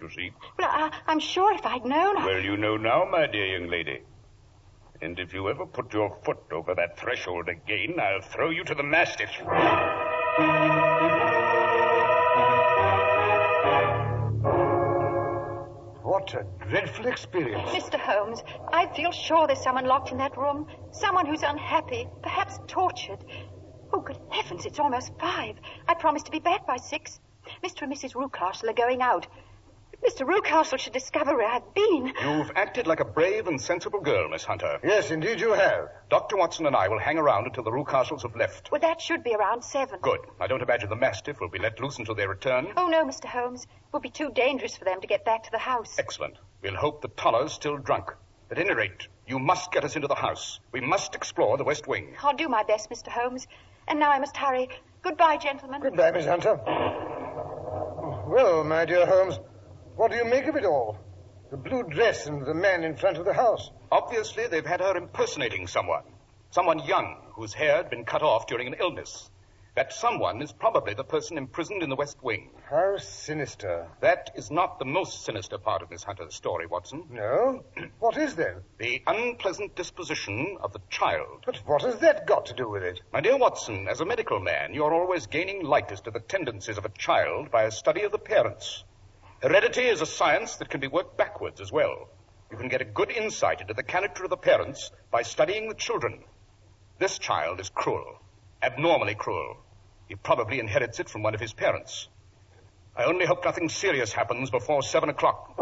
You 0.00 0.10
see? 0.10 0.30
Well, 0.58 0.68
I, 0.70 0.90
I'm 1.06 1.20
sure 1.20 1.54
if 1.54 1.64
I'd 1.64 1.84
known. 1.84 2.18
I... 2.18 2.26
Well, 2.26 2.40
you 2.40 2.56
know 2.56 2.76
now, 2.76 3.06
my 3.10 3.26
dear 3.26 3.58
young 3.58 3.70
lady. 3.70 4.00
And 5.00 5.18
if 5.18 5.34
you 5.34 5.48
ever 5.48 5.66
put 5.66 5.92
your 5.92 6.16
foot 6.24 6.38
over 6.52 6.74
that 6.74 6.98
threshold 6.98 7.48
again, 7.48 7.98
I'll 8.00 8.22
throw 8.22 8.50
you 8.50 8.64
to 8.64 8.74
the 8.74 8.82
mastiff. 8.82 9.30
What 16.02 16.32
a 16.34 16.46
dreadful 16.68 17.06
experience. 17.06 17.68
Mr. 17.70 17.98
Holmes, 17.98 18.42
I 18.72 18.86
feel 18.94 19.10
sure 19.10 19.46
there's 19.46 19.62
someone 19.62 19.84
locked 19.84 20.10
in 20.10 20.18
that 20.18 20.36
room. 20.36 20.66
Someone 20.90 21.26
who's 21.26 21.42
unhappy, 21.42 22.08
perhaps 22.22 22.58
tortured. 22.66 23.24
Oh, 23.92 24.00
good 24.00 24.18
heavens, 24.30 24.64
it's 24.64 24.78
almost 24.78 25.12
five. 25.20 25.56
I 25.86 25.94
promised 25.94 26.26
to 26.26 26.32
be 26.32 26.40
back 26.40 26.66
by 26.66 26.76
six. 26.76 27.20
Mr. 27.64 27.82
and 27.82 27.92
Mrs. 27.92 28.12
Rucastle 28.14 28.68
are 28.68 28.74
going 28.74 29.00
out. 29.00 29.26
Mr. 30.06 30.26
Rucastle 30.26 30.78
should 30.78 30.92
discover 30.92 31.34
where 31.34 31.48
I've 31.50 31.72
been. 31.72 32.12
You've 32.22 32.50
acted 32.56 32.86
like 32.86 33.00
a 33.00 33.06
brave 33.06 33.46
and 33.46 33.58
sensible 33.58 34.00
girl, 34.02 34.28
Miss 34.28 34.44
Hunter. 34.44 34.78
Yes, 34.84 35.10
indeed 35.10 35.40
you 35.40 35.52
have. 35.54 35.88
Dr. 36.10 36.36
Watson 36.36 36.66
and 36.66 36.76
I 36.76 36.88
will 36.88 36.98
hang 36.98 37.16
around 37.16 37.46
until 37.46 37.64
the 37.64 37.70
Rucastles 37.70 38.20
have 38.22 38.36
left. 38.36 38.70
Well, 38.70 38.82
that 38.82 39.00
should 39.00 39.24
be 39.24 39.34
around 39.34 39.64
seven. 39.64 40.00
Good. 40.02 40.20
I 40.38 40.46
don't 40.46 40.60
imagine 40.60 40.90
the 40.90 40.96
Mastiff 40.96 41.40
will 41.40 41.48
be 41.48 41.58
let 41.58 41.80
loose 41.80 41.98
until 41.98 42.14
they 42.14 42.26
return. 42.26 42.68
Oh, 42.76 42.88
no, 42.88 43.02
Mr. 43.06 43.24
Holmes. 43.24 43.62
It 43.62 43.68
would 43.94 44.02
be 44.02 44.10
too 44.10 44.30
dangerous 44.34 44.76
for 44.76 44.84
them 44.84 45.00
to 45.00 45.06
get 45.06 45.24
back 45.24 45.44
to 45.44 45.50
the 45.50 45.58
house. 45.58 45.98
Excellent. 45.98 46.36
We'll 46.60 46.76
hope 46.76 47.00
the 47.00 47.08
Toller's 47.08 47.52
still 47.54 47.78
drunk. 47.78 48.10
At 48.50 48.58
any 48.58 48.74
rate, 48.74 49.08
you 49.26 49.38
must 49.38 49.72
get 49.72 49.84
us 49.84 49.96
into 49.96 50.08
the 50.08 50.14
house. 50.14 50.60
We 50.70 50.82
must 50.82 51.14
explore 51.14 51.56
the 51.56 51.64
West 51.64 51.86
Wing. 51.88 52.14
I'll 52.22 52.36
do 52.36 52.48
my 52.50 52.62
best, 52.62 52.90
Mr. 52.90 53.08
Holmes. 53.08 53.46
And 53.88 53.98
now 53.98 54.10
I 54.10 54.18
must 54.18 54.36
hurry. 54.36 54.68
Goodbye, 55.02 55.38
gentlemen. 55.38 55.80
Goodbye, 55.80 56.10
Miss 56.10 56.26
Hunter. 56.26 56.60
Well, 58.26 58.64
my 58.64 58.86
dear 58.86 59.04
Holmes, 59.04 59.38
what 59.96 60.10
do 60.10 60.16
you 60.16 60.24
make 60.24 60.46
of 60.46 60.56
it 60.56 60.64
all? 60.64 60.98
The 61.50 61.58
blue 61.58 61.82
dress 61.82 62.26
and 62.26 62.44
the 62.44 62.54
man 62.54 62.82
in 62.82 62.96
front 62.96 63.18
of 63.18 63.26
the 63.26 63.34
house. 63.34 63.70
Obviously, 63.92 64.46
they've 64.46 64.64
had 64.64 64.80
her 64.80 64.96
impersonating 64.96 65.66
someone. 65.66 66.04
Someone 66.50 66.78
young 66.78 67.16
whose 67.34 67.52
hair 67.52 67.76
had 67.76 67.90
been 67.90 68.06
cut 68.06 68.22
off 68.22 68.46
during 68.46 68.66
an 68.66 68.76
illness. 68.80 69.30
That 69.76 69.92
someone 69.92 70.40
is 70.40 70.52
probably 70.52 70.94
the 70.94 71.02
person 71.02 71.36
imprisoned 71.36 71.82
in 71.82 71.90
the 71.90 71.96
West 71.96 72.22
Wing. 72.22 72.50
How 72.70 72.96
sinister. 72.96 73.88
That 74.00 74.30
is 74.36 74.48
not 74.48 74.78
the 74.78 74.84
most 74.84 75.24
sinister 75.24 75.58
part 75.58 75.82
of 75.82 75.90
Miss 75.90 76.04
Hunter's 76.04 76.36
story, 76.36 76.66
Watson. 76.66 77.04
No? 77.10 77.64
What 77.98 78.16
is 78.16 78.36
then? 78.36 78.62
The 78.78 79.02
unpleasant 79.04 79.74
disposition 79.74 80.58
of 80.60 80.72
the 80.72 80.80
child. 80.90 81.42
But 81.44 81.56
what 81.66 81.82
has 81.82 81.98
that 81.98 82.24
got 82.24 82.46
to 82.46 82.54
do 82.54 82.68
with 82.68 82.84
it? 82.84 83.00
My 83.12 83.20
dear 83.20 83.36
Watson, 83.36 83.88
as 83.88 84.00
a 84.00 84.04
medical 84.04 84.38
man, 84.38 84.74
you're 84.74 84.94
always 84.94 85.26
gaining 85.26 85.64
light 85.64 85.90
as 85.90 86.00
to 86.02 86.12
the 86.12 86.20
tendencies 86.20 86.78
of 86.78 86.84
a 86.84 86.90
child 86.90 87.50
by 87.50 87.64
a 87.64 87.72
study 87.72 88.02
of 88.02 88.12
the 88.12 88.18
parents. 88.18 88.84
Heredity 89.42 89.88
is 89.88 90.00
a 90.00 90.06
science 90.06 90.54
that 90.56 90.70
can 90.70 90.78
be 90.78 90.86
worked 90.86 91.16
backwards 91.16 91.60
as 91.60 91.72
well. 91.72 92.10
You 92.52 92.56
can 92.58 92.68
get 92.68 92.80
a 92.80 92.84
good 92.84 93.10
insight 93.10 93.60
into 93.60 93.74
the 93.74 93.82
character 93.82 94.22
of 94.22 94.30
the 94.30 94.36
parents 94.36 94.92
by 95.10 95.22
studying 95.22 95.68
the 95.68 95.74
children. 95.74 96.22
This 97.00 97.18
child 97.18 97.58
is 97.58 97.70
cruel, 97.70 98.20
abnormally 98.62 99.16
cruel. 99.16 99.56
He 100.08 100.14
probably 100.14 100.60
inherits 100.60 101.00
it 101.00 101.08
from 101.08 101.22
one 101.22 101.34
of 101.34 101.40
his 101.40 101.52
parents. 101.52 102.08
I 102.96 103.04
only 103.04 103.26
hope 103.26 103.44
nothing 103.44 103.68
serious 103.68 104.12
happens 104.12 104.50
before 104.50 104.82
seven 104.82 105.08
o'clock. 105.08 105.56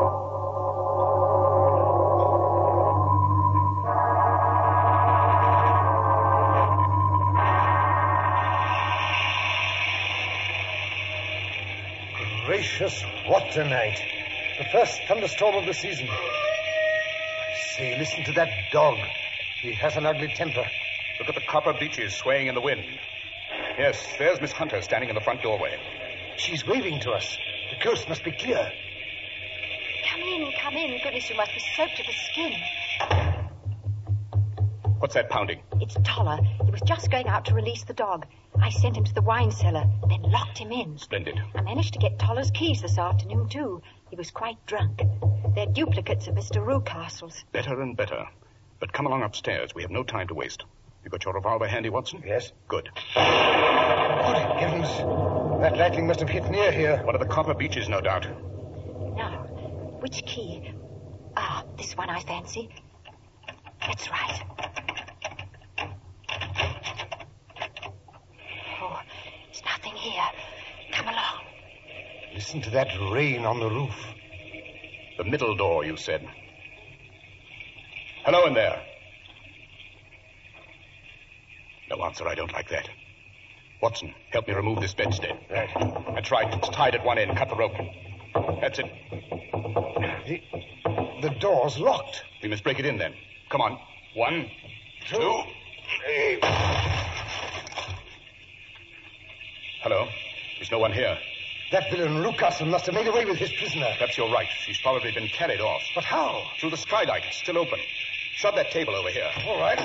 Gracious, 12.45 13.03
what 13.27 13.57
a 13.57 13.65
night. 13.65 13.99
The 14.59 14.65
first 14.73 15.01
thunderstorm 15.09 15.55
of 15.55 15.65
the 15.65 15.73
season. 15.73 16.09
I 16.11 17.55
say, 17.77 17.99
listen 17.99 18.25
to 18.25 18.33
that 18.33 18.51
dog. 18.73 18.99
He 19.61 19.73
has 19.73 19.97
an 19.97 20.05
ugly 20.05 20.29
temper. 20.29 20.67
Look 21.19 21.29
at 21.29 21.35
the 21.37 21.41
copper 21.41 21.73
beeches 21.73 22.15
swaying 22.15 22.49
in 22.49 22.55
the 22.55 22.61
wind. 22.61 22.85
Yes, 23.83 24.07
there's 24.17 24.41
Miss 24.41 24.53
Hunter 24.53 24.81
standing 24.81 25.09
in 25.09 25.17
the 25.17 25.21
front 25.21 25.43
doorway. 25.43 25.77
She's 26.37 26.65
waving 26.65 27.01
to 27.01 27.11
us. 27.11 27.37
The 27.73 27.83
coast 27.83 28.09
must 28.09 28.23
be 28.23 28.31
clear. 28.31 28.71
Come 30.09 30.21
in, 30.21 30.53
come 30.63 30.75
in. 30.75 31.01
Goodness, 31.03 31.29
you 31.29 31.37
must 31.37 31.53
be 31.53 31.61
soaked 31.77 31.97
to 31.97 32.05
the 32.05 32.13
skin. 32.31 32.53
What's 35.01 35.15
that 35.15 35.31
pounding? 35.31 35.63
It's 35.81 35.97
Toller. 36.05 36.39
He 36.65 36.71
was 36.71 36.81
just 36.83 37.11
going 37.11 37.27
out 37.27 37.47
to 37.47 37.55
release 37.55 37.83
the 37.83 37.93
dog. 37.93 38.25
I 38.57 38.71
sent 38.71 38.97
him 38.97 39.03
to 39.03 39.15
the 39.15 39.21
wine 39.21 39.51
cellar, 39.51 39.83
then 40.09 40.23
locked 40.23 40.59
him 40.59 40.71
in. 40.71 40.97
Splendid. 40.99 41.41
I 41.57 41.63
managed 41.63 41.95
to 41.95 41.99
get 41.99 42.21
Toller's 42.21 42.53
keys 42.53 42.83
this 42.83 42.99
afternoon, 42.99 43.49
too. 43.49 43.83
He 44.11 44.15
was 44.15 44.31
quite 44.31 44.65
drunk. 44.65 45.03
They're 45.57 45.67
duplicates 45.67 46.29
of 46.29 46.37
Mr. 46.37 46.65
Rucastle's. 46.65 47.45
Better 47.51 47.83
and 47.83 47.97
better. 47.97 48.29
But 48.79 48.93
come 48.93 49.07
along 49.07 49.25
upstairs. 49.25 49.75
We 49.75 49.83
have 49.83 49.91
no 49.91 50.05
time 50.05 50.29
to 50.29 50.35
waste. 50.35 50.63
You 51.03 51.11
got 51.11 51.25
your 51.25 51.35
revolver 51.35 51.67
handy, 51.67 51.91
Watson? 51.91 52.23
Yes. 52.25 52.53
Good. 52.69 52.89
Good 54.25 54.37
heavens. 54.37 54.89
That 55.61 55.77
lightning 55.77 56.07
must 56.07 56.21
have 56.21 56.29
hit 56.29 56.49
near 56.49 56.71
here. 56.71 57.03
One 57.05 57.17
of 57.17 57.21
the 57.21 57.27
copper 57.27 57.55
beeches, 57.55 57.89
no 57.89 58.01
doubt. 58.01 58.27
Now, 59.17 59.45
which 60.01 60.23
key? 60.25 60.73
Ah, 61.37 61.65
this 61.77 61.97
one, 61.97 62.09
I 62.09 62.21
fancy. 62.21 62.69
That's 63.81 64.09
right. 64.11 64.43
Oh, 68.81 69.01
there's 69.47 69.63
nothing 69.65 69.95
here. 69.95 70.23
Come 70.93 71.09
along. 71.09 71.45
Listen 72.33 72.63
to 72.63 72.71
that 72.71 72.89
rain 73.13 73.45
on 73.45 73.59
the 73.59 73.69
roof. 73.69 73.95
The 75.19 75.25
middle 75.25 75.57
door, 75.57 75.85
you 75.85 75.97
said. 75.97 76.25
Hello 78.25 78.47
in 78.47 78.55
there. 78.55 78.81
No 81.91 82.05
answer. 82.05 82.29
I 82.29 82.37
don't 82.37 82.53
like 82.53 82.69
that. 82.71 82.89
Watson, 83.83 84.15
help 84.31 84.47
me 84.47 84.55
remove 84.55 84.81
this 84.81 84.95
bedstead. 84.95 85.37
Right. 85.51 85.69
That's 86.15 86.31
right. 86.31 86.55
It's 86.55 86.69
tied 86.69 86.95
at 86.95 87.05
one 87.05 87.19
end. 87.19 87.37
Cut 87.37 87.49
the 87.49 87.57
rope. 87.57 87.73
That's 88.61 88.79
it. 88.79 88.87
The, 90.25 90.41
the 91.21 91.31
door's 91.41 91.77
locked. 91.81 92.23
We 92.45 92.49
must 92.49 92.63
break 92.63 92.79
it 92.79 92.87
in 92.87 92.97
then. 92.97 93.13
Come 93.51 93.61
on. 93.61 93.77
One, 94.15 94.49
two, 95.09 95.43
three. 95.99 96.39
Hello. 99.83 100.07
There's 100.59 100.71
no 100.71 100.79
one 100.79 100.93
here. 100.93 101.19
That 101.73 101.91
villain 101.91 102.23
Rucastle 102.23 102.69
must 102.69 102.87
have 102.87 102.95
made 102.95 103.09
away 103.09 103.25
with 103.25 103.39
his 103.39 103.51
prisoner. 103.51 103.89
Perhaps 103.99 104.17
you're 104.17 104.31
right. 104.31 104.47
She's 104.65 104.79
probably 104.79 105.11
been 105.11 105.27
carried 105.27 105.61
off. 105.61 105.83
But 105.97 106.05
how? 106.05 106.41
Through 106.61 106.71
the 106.71 106.77
skylight. 106.77 107.25
It's 107.27 107.39
still 107.39 107.59
open. 107.59 107.81
Shove 108.37 108.55
that 108.55 108.71
table 108.71 108.95
over 108.95 109.09
here. 109.09 109.29
All 109.45 109.59
right. 109.59 109.81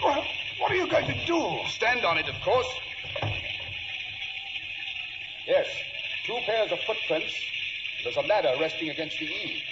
What, 0.00 0.24
what 0.60 0.72
are 0.72 0.76
you 0.76 0.88
going 0.88 1.06
to 1.08 1.26
do? 1.26 1.58
Stand 1.68 2.06
on 2.06 2.16
it, 2.16 2.26
of 2.26 2.40
course. 2.42 2.66
Yes, 5.46 5.66
two 6.26 6.38
pairs 6.46 6.70
of 6.72 6.78
footprints. 6.80 7.34
There's 8.04 8.16
a 8.16 8.20
ladder 8.22 8.54
resting 8.60 8.90
against 8.90 9.18
the 9.18 9.26
eaves. 9.26 9.62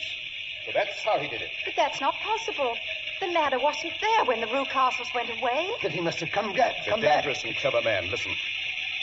So 0.67 0.73
that's 0.75 1.03
how 1.05 1.19
he 1.19 1.29
did 1.29 1.43
it. 1.43 1.51
But 1.65 1.75
that's 1.77 2.01
not 2.01 2.15
possible. 2.23 2.77
The 3.21 3.27
ladder 3.29 3.59
wasn't 3.59 3.93
there 4.01 4.25
when 4.25 4.41
the 4.41 4.47
Rucastles 4.47 5.13
went 5.15 5.31
away. 5.41 5.71
Then 5.83 5.91
he 5.93 6.01
must 6.01 6.21
have 6.21 6.31
come 6.33 6.53
back. 6.55 6.75
He's 6.77 6.87
a 6.89 6.91
Come 6.91 7.01
back. 7.01 7.23
dangerous 7.25 7.45
and 7.45 7.55
clever 7.57 7.83
man. 7.83 8.11
Listen. 8.11 8.33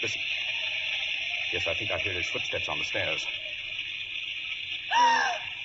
Listen. 0.02 0.22
Yes, 1.54 1.68
I 1.68 1.74
think 1.76 1.92
I 1.92 1.98
hear 1.98 2.14
his 2.14 2.28
footsteps 2.28 2.68
on 2.70 2.78
the 2.80 2.86
stairs. 2.86 3.26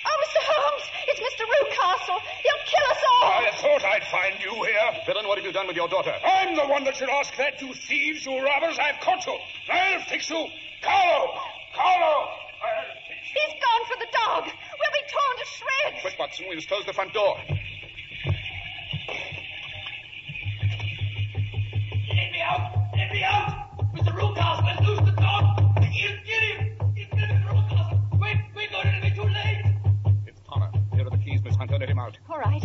Oh, 0.05 0.17
Mr. 0.19 0.41
Holmes, 0.43 0.83
it's 1.07 1.19
Mr. 1.21 1.45
Rucastle. 1.47 2.19
He'll 2.43 2.63
kill 2.67 2.91
us 2.91 3.03
all. 3.09 3.23
I 3.23 3.51
thought 3.55 3.83
I'd 3.85 4.03
find 4.11 4.35
you 4.43 4.51
here. 4.63 5.01
Villain, 5.05 5.25
what 5.27 5.37
have 5.37 5.45
you 5.45 5.53
done 5.53 5.65
with 5.65 5.77
your 5.77 5.87
daughter? 5.87 6.13
I'm 6.25 6.55
the 6.55 6.65
one 6.67 6.83
that 6.83 6.97
should 6.97 7.09
ask 7.09 7.33
that, 7.37 7.61
you 7.61 7.73
thieves, 7.73 8.25
you 8.25 8.37
robbers. 8.43 8.77
I've 8.79 8.99
caught 8.99 9.25
you. 9.25 9.37
I'll 9.71 10.01
fix 10.01 10.29
you. 10.29 10.45
Carlo! 10.83 11.33
Carlo! 11.75 12.27
I'll 12.61 12.83
fix 13.07 13.23
you. 13.33 13.39
He's 13.41 13.55
gone 13.63 13.83
for 13.87 13.97
the 13.99 14.07
dog. 14.11 14.43
We'll 14.45 14.91
be 14.91 15.03
torn 15.09 15.35
to 15.39 15.45
shreds. 15.45 16.01
Quick, 16.01 16.19
Watson, 16.19 16.45
we 16.49 16.55
must 16.55 16.67
close 16.67 16.85
the 16.85 16.93
front 16.93 17.13
door. 17.13 17.37
Let 22.09 22.31
me 22.31 22.41
out! 22.41 22.61
Let 22.95 23.11
me 23.11 23.23
out! 23.23 23.49
Mr. 23.95 24.11
Rucastle 24.13 24.65
has 24.65 24.79
loosed 24.87 25.05
the 25.05 25.11
dog! 25.21 25.59
He'll 25.83 26.17
get 26.25 26.43
him! 26.43 26.77
He'll 26.95 27.09
get 27.17 27.29
Mr. 27.29 27.47
Rucastle! 27.47 28.19
Wait, 28.19 28.37
wait, 28.55 28.71
God, 28.71 28.85
it'll 28.85 29.01
be 29.01 29.11
too 29.15 29.23
late! 29.23 29.63
It's 30.27 30.41
Connor. 30.47 30.71
Here 30.93 31.07
are 31.07 31.09
the 31.09 31.17
keys, 31.17 31.41
Miss 31.43 31.55
Hunter. 31.55 31.77
Let 31.77 31.89
him 31.89 31.99
out. 31.99 32.17
All 32.29 32.39
right. 32.39 32.61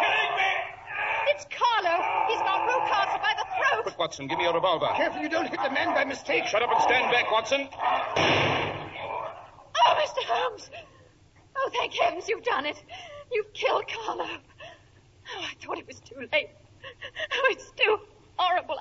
Killing 0.00 0.32
me! 0.36 0.50
It's 1.28 1.44
Carlo. 1.50 1.94
He's 2.28 2.40
got 2.40 2.68
Rucastle 2.68 3.20
by 3.20 3.34
the 3.36 3.44
throat. 3.56 3.82
Quick, 3.84 3.98
Watson, 4.12 4.26
give 4.26 4.36
me 4.36 4.44
your 4.44 4.52
revolver. 4.52 4.88
Careful 4.94 5.22
you 5.22 5.30
don't 5.30 5.48
hit 5.48 5.58
the 5.62 5.70
man 5.70 5.94
by 5.94 6.04
mistake. 6.04 6.44
Shut 6.44 6.62
up 6.62 6.70
and 6.70 6.82
stand 6.82 7.10
back, 7.10 7.32
Watson. 7.32 7.66
Oh, 7.74 8.14
Mr. 10.04 10.22
Holmes. 10.26 10.68
Oh, 11.56 11.70
thank 11.72 11.94
heavens 11.94 12.28
you've 12.28 12.42
done 12.42 12.66
it. 12.66 12.76
You've 13.32 13.50
killed 13.54 13.84
Carlo. 13.88 14.26
Oh, 14.26 15.40
I 15.40 15.54
thought 15.64 15.78
it 15.78 15.86
was 15.86 15.98
too 16.00 16.28
late. 16.30 16.50
Oh, 17.32 17.48
it's 17.52 17.70
too 17.70 17.96
horrible. 18.36 18.80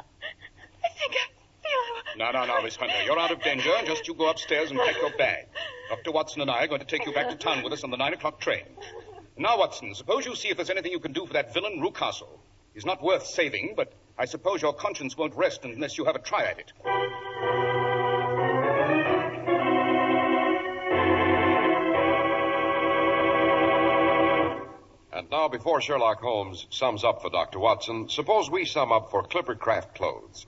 I 0.84 0.90
think 1.00 1.14
I 1.14 1.28
feel. 1.64 2.18
No, 2.18 2.32
no, 2.32 2.46
no, 2.46 2.62
Miss 2.62 2.76
Hunter. 2.76 3.02
You're 3.06 3.18
out 3.18 3.32
of 3.32 3.42
danger. 3.42 3.72
Just 3.86 4.10
you 4.10 4.16
go 4.16 4.30
upstairs 4.30 4.70
and 4.70 4.82
pack 4.82 4.98
your 5.00 5.16
bag. 5.18 5.46
Dr. 5.88 6.12
Watson 6.12 6.42
and 6.42 6.52
I 6.52 6.66
are 6.66 6.68
going 6.68 6.82
to 6.82 6.86
take 6.86 7.06
you 7.06 7.14
back 7.14 7.30
to 7.30 7.38
town 7.38 7.64
with 7.64 7.72
us 7.72 7.86
on 7.86 7.90
the 7.90 7.96
nine 7.96 8.12
o'clock 8.12 8.42
train. 8.42 8.66
Now, 9.38 9.58
Watson, 9.58 9.96
suppose 9.96 10.26
you 10.26 10.36
see 10.36 10.50
if 10.50 10.58
there's 10.58 10.70
anything 10.70 10.92
you 10.92 11.00
can 11.00 11.14
do 11.14 11.26
for 11.26 11.32
that 11.34 11.54
villain, 11.54 11.80
Rucastle. 11.82 12.28
He's 12.74 12.86
not 12.86 13.02
worth 13.02 13.26
saving, 13.26 13.76
but 13.78 13.94
I 14.22 14.26
suppose 14.26 14.62
your 14.62 14.74
conscience 14.74 15.18
won't 15.18 15.34
rest 15.34 15.66
unless 15.66 15.98
you 15.98 16.06
have 16.06 16.16
a 16.16 16.20
try 16.20 16.44
at 16.44 16.60
it. 16.60 16.74
And 25.12 25.28
now, 25.32 25.48
before 25.48 25.82
Sherlock 25.82 26.22
Holmes 26.22 26.68
sums 26.70 27.04
up 27.04 27.24
for 27.24 27.32
Dr. 27.32 27.58
Watson, 27.58 28.10
suppose 28.10 28.48
we 28.48 28.66
sum 28.66 28.92
up 28.92 29.10
for 29.10 29.24
Clipper 29.24 29.56
Craft 29.56 29.96
Clothes. 29.96 30.46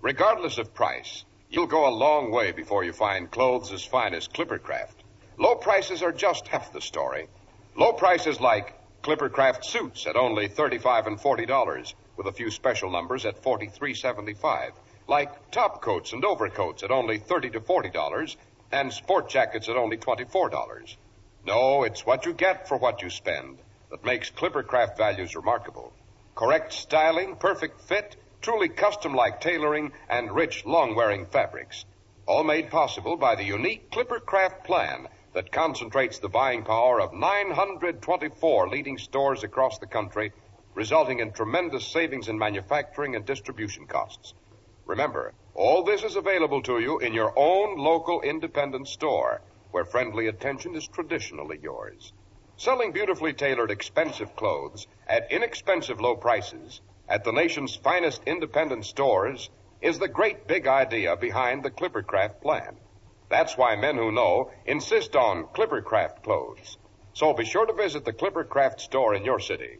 Regardless 0.00 0.56
of 0.56 0.72
price, 0.72 1.26
you'll 1.50 1.66
go 1.66 1.86
a 1.86 1.92
long 1.94 2.30
way 2.30 2.52
before 2.52 2.84
you 2.84 2.94
find 2.94 3.30
clothes 3.30 3.70
as 3.70 3.84
fine 3.84 4.14
as 4.14 4.28
Clipper 4.28 4.58
Craft. 4.58 5.04
Low 5.36 5.56
prices 5.56 6.02
are 6.02 6.12
just 6.12 6.48
half 6.48 6.72
the 6.72 6.80
story. 6.80 7.28
Low 7.76 7.92
prices 7.92 8.40
like 8.40 8.80
Clippercraft 9.02 9.64
suits 9.64 10.06
at 10.06 10.16
only 10.16 10.48
thirty-five 10.48 11.06
and 11.06 11.20
forty 11.20 11.44
dollars, 11.44 11.94
with 12.20 12.26
a 12.26 12.36
few 12.36 12.50
special 12.50 12.90
numbers 12.90 13.24
at 13.24 13.42
forty-three 13.42 13.94
seventy-five. 13.94 14.72
Like 15.08 15.50
top 15.52 15.80
coats 15.80 16.12
and 16.12 16.22
overcoats 16.22 16.82
at 16.82 16.90
only 16.90 17.16
thirty 17.16 17.48
to 17.48 17.62
forty 17.62 17.88
dollars, 17.88 18.36
and 18.70 18.92
sport 18.92 19.30
jackets 19.30 19.70
at 19.70 19.76
only 19.76 19.96
twenty-four 19.96 20.50
dollars. 20.50 20.98
No, 21.46 21.82
it's 21.84 22.04
what 22.04 22.26
you 22.26 22.34
get 22.34 22.68
for 22.68 22.76
what 22.76 23.00
you 23.00 23.08
spend 23.08 23.56
that 23.90 24.04
makes 24.04 24.30
Clippercraft 24.30 24.98
values 24.98 25.34
remarkable. 25.34 25.94
Correct 26.34 26.74
styling, 26.74 27.36
perfect 27.36 27.80
fit, 27.80 28.16
truly 28.42 28.68
custom-like 28.68 29.40
tailoring, 29.40 29.92
and 30.10 30.30
rich, 30.30 30.66
long-wearing 30.66 31.24
fabrics. 31.24 31.86
All 32.26 32.44
made 32.44 32.68
possible 32.68 33.16
by 33.16 33.34
the 33.34 33.44
unique 33.44 33.90
Clippercraft 33.90 34.64
plan 34.64 35.08
that 35.32 35.52
concentrates 35.52 36.18
the 36.18 36.28
buying 36.28 36.64
power 36.64 37.00
of 37.00 37.14
924 37.14 38.68
leading 38.68 38.98
stores 38.98 39.42
across 39.42 39.78
the 39.78 39.86
country, 39.86 40.32
resulting 40.80 41.20
in 41.20 41.30
tremendous 41.30 41.86
savings 41.86 42.26
in 42.26 42.38
manufacturing 42.38 43.14
and 43.14 43.26
distribution 43.26 43.86
costs. 43.86 44.32
Remember, 44.86 45.34
all 45.52 45.84
this 45.84 46.02
is 46.02 46.16
available 46.16 46.62
to 46.62 46.78
you 46.78 46.98
in 47.00 47.12
your 47.12 47.34
own 47.36 47.76
local 47.76 48.22
independent 48.22 48.88
store, 48.88 49.42
where 49.72 49.84
friendly 49.84 50.26
attention 50.26 50.74
is 50.74 50.88
traditionally 50.88 51.58
yours. 51.62 52.14
Selling 52.56 52.92
beautifully 52.92 53.34
tailored, 53.34 53.70
expensive 53.70 54.34
clothes 54.34 54.86
at 55.06 55.30
inexpensive 55.30 56.00
low 56.00 56.16
prices 56.16 56.80
at 57.06 57.24
the 57.24 57.32
nation's 57.32 57.76
finest 57.76 58.22
independent 58.24 58.86
stores 58.86 59.50
is 59.82 59.98
the 59.98 60.08
great 60.08 60.46
big 60.46 60.66
idea 60.66 61.14
behind 61.14 61.62
the 61.62 61.70
Clippercraft 61.70 62.40
plan. 62.40 62.74
That's 63.28 63.54
why 63.54 63.76
men 63.76 63.96
who 63.96 64.12
know 64.12 64.50
insist 64.64 65.14
on 65.14 65.44
Clippercraft 65.48 66.22
clothes. 66.22 66.78
So 67.12 67.34
be 67.34 67.44
sure 67.44 67.66
to 67.66 67.74
visit 67.74 68.06
the 68.06 68.14
Clippercraft 68.14 68.80
store 68.80 69.14
in 69.14 69.26
your 69.26 69.40
city. 69.40 69.76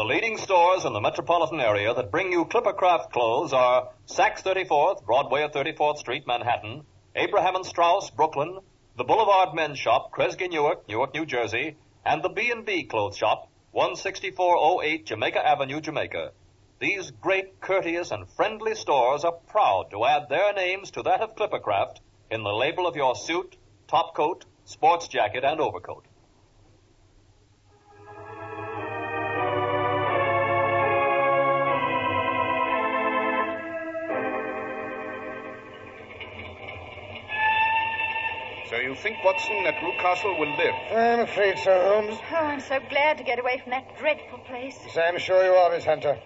The 0.00 0.06
leading 0.06 0.38
stores 0.38 0.86
in 0.86 0.94
the 0.94 1.00
metropolitan 1.02 1.60
area 1.60 1.92
that 1.92 2.10
bring 2.10 2.32
you 2.32 2.46
Clippercraft 2.46 3.12
clothes 3.12 3.52
are 3.52 3.90
Saks 4.06 4.42
34th, 4.42 5.04
Broadway 5.04 5.42
at 5.42 5.52
34th 5.52 5.98
Street, 5.98 6.26
Manhattan, 6.26 6.86
Abraham 7.14 7.56
and 7.56 7.66
Straus, 7.66 8.08
Brooklyn, 8.08 8.60
the 8.96 9.04
Boulevard 9.04 9.54
Men's 9.54 9.78
Shop, 9.78 10.10
Kresge 10.10 10.48
Newark, 10.48 10.88
Newark, 10.88 11.12
New 11.12 11.26
Jersey, 11.26 11.76
and 12.02 12.22
the 12.22 12.30
B&B 12.30 12.84
Clothes 12.84 13.18
Shop, 13.18 13.50
16408 13.74 15.04
Jamaica 15.04 15.46
Avenue, 15.46 15.82
Jamaica. 15.82 16.32
These 16.78 17.10
great, 17.10 17.60
courteous, 17.60 18.10
and 18.10 18.26
friendly 18.26 18.76
stores 18.76 19.22
are 19.22 19.38
proud 19.48 19.90
to 19.90 20.06
add 20.06 20.30
their 20.30 20.54
names 20.54 20.92
to 20.92 21.02
that 21.02 21.20
of 21.20 21.36
Clippercraft 21.36 21.98
in 22.30 22.42
the 22.42 22.54
label 22.54 22.86
of 22.86 22.96
your 22.96 23.14
suit, 23.14 23.54
top 23.86 24.14
coat, 24.14 24.46
sports 24.64 25.08
jacket, 25.08 25.44
and 25.44 25.60
overcoat. 25.60 26.06
So 38.70 38.76
you 38.76 38.94
think, 38.94 39.16
Watson, 39.24 39.64
that 39.64 39.74
Rucastle 39.78 40.38
will 40.38 40.56
live? 40.56 40.74
I'm 40.92 41.18
afraid 41.18 41.58
so, 41.58 41.72
Holmes. 41.72 42.16
Oh, 42.30 42.36
I'm 42.36 42.60
so 42.60 42.78
glad 42.88 43.18
to 43.18 43.24
get 43.24 43.40
away 43.40 43.58
from 43.60 43.72
that 43.72 43.98
dreadful 43.98 44.38
place. 44.38 44.78
Yes, 44.86 44.96
I'm 44.96 45.18
sure 45.18 45.44
you 45.44 45.50
are, 45.50 45.72
Miss 45.72 45.84
Hunter. 45.84 46.16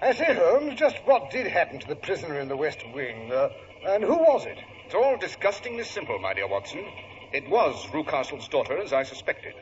I 0.00 0.14
say, 0.14 0.32
Holmes, 0.34 0.80
just 0.80 0.96
what 1.04 1.30
did 1.30 1.46
happen 1.46 1.78
to 1.78 1.86
the 1.86 1.94
prisoner 1.94 2.40
in 2.40 2.48
the 2.48 2.56
West 2.56 2.78
Wing? 2.94 3.30
Uh, 3.30 3.50
and 3.86 4.02
who 4.02 4.14
was 4.14 4.46
it? 4.46 4.56
It's 4.86 4.94
all 4.94 5.18
disgustingly 5.18 5.84
simple, 5.84 6.18
my 6.18 6.32
dear 6.32 6.48
Watson. 6.48 6.86
It 7.34 7.50
was 7.50 7.84
Rucastle's 7.92 8.48
daughter, 8.48 8.78
as 8.78 8.94
I 8.94 9.02
suspected. 9.02 9.52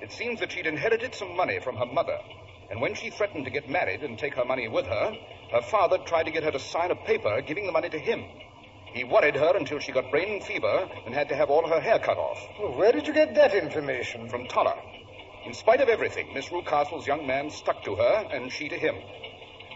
It 0.00 0.12
seems 0.12 0.38
that 0.38 0.52
she'd 0.52 0.68
inherited 0.68 1.16
some 1.16 1.36
money 1.36 1.58
from 1.58 1.74
her 1.74 1.86
mother, 1.86 2.18
and 2.70 2.80
when 2.80 2.94
she 2.94 3.10
threatened 3.10 3.44
to 3.46 3.50
get 3.50 3.68
married 3.68 4.04
and 4.04 4.16
take 4.16 4.34
her 4.34 4.44
money 4.44 4.68
with 4.68 4.86
her, 4.86 5.18
her 5.50 5.62
father 5.62 5.98
tried 6.06 6.26
to 6.26 6.30
get 6.30 6.44
her 6.44 6.52
to 6.52 6.60
sign 6.60 6.92
a 6.92 6.94
paper 6.94 7.42
giving 7.42 7.66
the 7.66 7.72
money 7.72 7.88
to 7.88 7.98
him. 7.98 8.24
He 8.92 9.04
worried 9.04 9.36
her 9.36 9.56
until 9.56 9.78
she 9.78 9.92
got 9.92 10.10
brain 10.10 10.40
fever 10.40 10.88
and 11.06 11.14
had 11.14 11.28
to 11.28 11.36
have 11.36 11.50
all 11.50 11.68
her 11.68 11.80
hair 11.80 11.98
cut 11.98 12.18
off. 12.18 12.48
Well, 12.58 12.74
where 12.74 12.92
did 12.92 13.06
you 13.06 13.12
get 13.12 13.34
that 13.36 13.54
information? 13.54 14.28
From 14.28 14.46
Toller. 14.46 14.76
In 15.46 15.54
spite 15.54 15.80
of 15.80 15.88
everything, 15.88 16.34
Miss 16.34 16.50
Rucastle's 16.50 17.06
young 17.06 17.26
man 17.26 17.50
stuck 17.50 17.84
to 17.84 17.94
her, 17.94 18.28
and 18.32 18.52
she 18.52 18.68
to 18.68 18.76
him. 18.76 18.96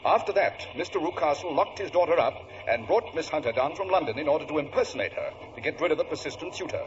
After 0.05 0.33
that, 0.33 0.67
Mr. 0.75 1.01
Rucastle 1.01 1.55
locked 1.55 1.79
his 1.79 1.91
daughter 1.91 2.19
up 2.19 2.45
and 2.69 2.87
brought 2.87 3.15
Miss 3.15 3.29
Hunter 3.29 3.53
down 3.53 3.75
from 3.75 3.89
London 3.89 4.19
in 4.19 4.29
order 4.29 4.45
to 4.47 4.59
impersonate 4.59 5.13
her, 5.15 5.33
to 5.55 5.61
get 5.63 5.81
rid 5.81 5.93
of 5.93 5.99
the 5.99 6.05
persistent 6.05 6.55
suitor. 6.55 6.85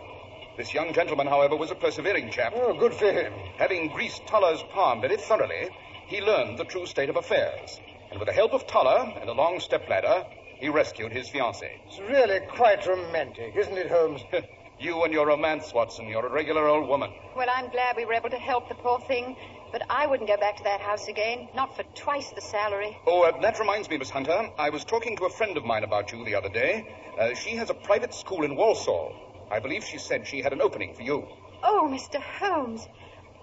This 0.57 0.73
young 0.73 0.93
gentleman, 0.93 1.27
however, 1.27 1.55
was 1.55 1.71
a 1.71 1.75
persevering 1.75 2.29
chap. 2.29 2.53
Oh, 2.55 2.73
good 2.73 2.93
for 2.93 3.11
him. 3.11 3.33
Having 3.57 3.89
greased 3.89 4.27
Toller's 4.27 4.63
palm 4.71 5.01
very 5.01 5.17
thoroughly, 5.17 5.69
he 6.07 6.21
learned 6.21 6.59
the 6.59 6.65
true 6.65 6.85
state 6.85 7.09
of 7.09 7.15
affairs. 7.15 7.79
And 8.11 8.19
with 8.19 8.27
the 8.27 8.33
help 8.33 8.53
of 8.53 8.67
Toller 8.67 9.13
and 9.19 9.29
a 9.29 9.33
long 9.33 9.59
stepladder, 9.59 10.25
he 10.59 10.69
rescued 10.69 11.11
his 11.11 11.29
fiancée. 11.29 11.71
It's 11.87 11.99
really 11.99 12.39
quite 12.47 12.85
romantic, 12.85 13.55
isn't 13.55 13.77
it, 13.77 13.89
Holmes? 13.89 14.21
you 14.79 15.03
and 15.03 15.13
your 15.13 15.27
romance, 15.27 15.73
Watson. 15.73 16.07
You're 16.07 16.25
a 16.25 16.31
regular 16.31 16.67
old 16.67 16.87
woman. 16.87 17.11
Well, 17.35 17.47
I'm 17.53 17.69
glad 17.69 17.95
we 17.95 18.05
were 18.05 18.13
able 18.13 18.29
to 18.29 18.37
help 18.37 18.69
the 18.69 18.75
poor 18.75 18.99
thing, 19.01 19.35
but 19.71 19.81
I 19.89 20.07
wouldn't 20.07 20.27
go 20.27 20.37
back 20.37 20.57
to 20.57 20.63
that 20.63 20.81
house 20.81 21.07
again, 21.07 21.47
not 21.55 21.75
for 21.75 21.83
twice 21.95 22.31
the 22.31 22.41
salary. 22.41 22.97
Oh, 23.05 23.23
uh, 23.23 23.39
that 23.41 23.59
reminds 23.59 23.89
me, 23.89 23.97
Miss 23.97 24.09
Hunter. 24.09 24.49
I 24.57 24.69
was 24.69 24.83
talking 24.83 25.15
to 25.17 25.25
a 25.25 25.29
friend 25.29 25.57
of 25.57 25.65
mine 25.65 25.83
about 25.83 26.11
you 26.11 26.23
the 26.25 26.35
other 26.35 26.49
day. 26.49 26.87
Uh, 27.19 27.33
she 27.33 27.55
has 27.55 27.69
a 27.69 27.73
private 27.73 28.13
school 28.13 28.43
in 28.43 28.55
Walsall. 28.55 29.13
I 29.51 29.59
believe 29.59 29.83
she 29.83 29.97
said 29.97 30.27
she 30.27 30.41
had 30.41 30.53
an 30.53 30.61
opening 30.61 30.93
for 30.93 31.03
you. 31.03 31.27
Oh, 31.63 31.87
Mr. 31.91 32.21
Holmes, 32.21 32.87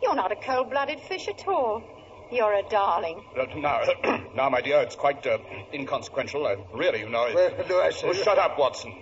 you're 0.03 0.15
not 0.15 0.33
a 0.33 0.37
cold-blooded 0.37 1.01
fish 1.01 1.29
at 1.29 1.47
all. 1.49 1.83
You're 2.31 2.55
a 2.55 2.63
darling. 2.69 3.23
Uh, 3.39 3.47
now, 3.57 3.83
now, 4.35 4.49
my 4.49 4.61
dear, 4.61 4.81
it's 4.81 4.97
quite 4.97 5.27
uh, 5.27 5.39
inconsequential. 5.73 6.47
Uh, 6.47 6.57
really, 6.73 7.01
you 7.01 7.09
know. 7.09 7.27
It... 7.27 7.35
Well, 7.35 7.69
do 7.69 7.81
I 7.81 7.91
say... 7.91 8.09
Oh, 8.09 8.13
shut 8.13 8.39
up, 8.39 8.59
Watson. 8.59 8.93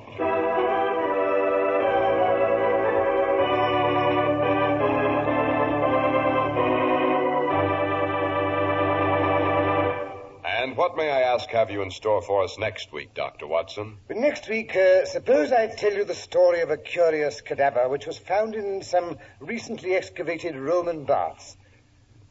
And 10.45 10.77
what, 10.77 10.97
may 10.97 11.11
I 11.11 11.21
ask, 11.21 11.51
have 11.51 11.71
you 11.71 11.83
in 11.83 11.91
store 11.91 12.23
for 12.23 12.45
us 12.45 12.57
next 12.57 12.93
week, 12.93 13.15
Dr. 13.15 13.47
Watson? 13.47 13.99
Next 14.09 14.49
week, 14.49 14.77
uh, 14.77 15.05
suppose 15.05 15.53
I 15.53 15.67
tell 15.67 15.93
you 15.93 16.05
the 16.05 16.15
story 16.15 16.61
of 16.61 16.71
a 16.71 16.77
curious 16.77 17.41
cadaver 17.41 17.89
which 17.89 18.07
was 18.07 18.17
found 18.17 18.55
in 18.55 18.83
some 18.83 19.19
recently 19.41 19.95
excavated 19.95 20.57
Roman 20.57 21.05
baths. 21.05 21.57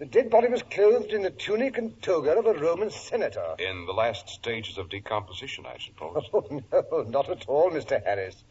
The 0.02 0.08
dead 0.08 0.32
body 0.32 0.48
was 0.48 0.64
clothed 0.64 1.14
in 1.14 1.22
the 1.22 1.30
tunic 1.30 1.78
and 1.78 2.02
toga 2.02 2.36
of 2.36 2.48
a 2.48 2.54
Roman 2.54 2.90
senator. 2.90 3.54
In 3.60 3.86
the 3.86 3.94
last 3.94 4.28
stages 4.30 4.80
of 4.80 4.90
decomposition, 4.90 5.68
I 5.68 5.78
suppose. 5.78 6.28
Oh, 6.34 6.44
no, 6.50 7.04
not 7.04 7.30
at 7.30 7.46
all, 7.48 7.70
Mr. 7.70 8.04
Harris. 8.04 8.44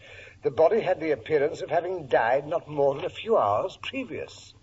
The 0.44 0.52
body 0.52 0.78
had 0.78 1.00
the 1.00 1.10
appearance 1.10 1.60
of 1.60 1.68
having 1.68 2.06
died 2.06 2.46
not 2.46 2.68
more 2.68 2.94
than 2.94 3.04
a 3.04 3.10
few 3.10 3.36
hours 3.36 3.76
previous. 3.82 4.54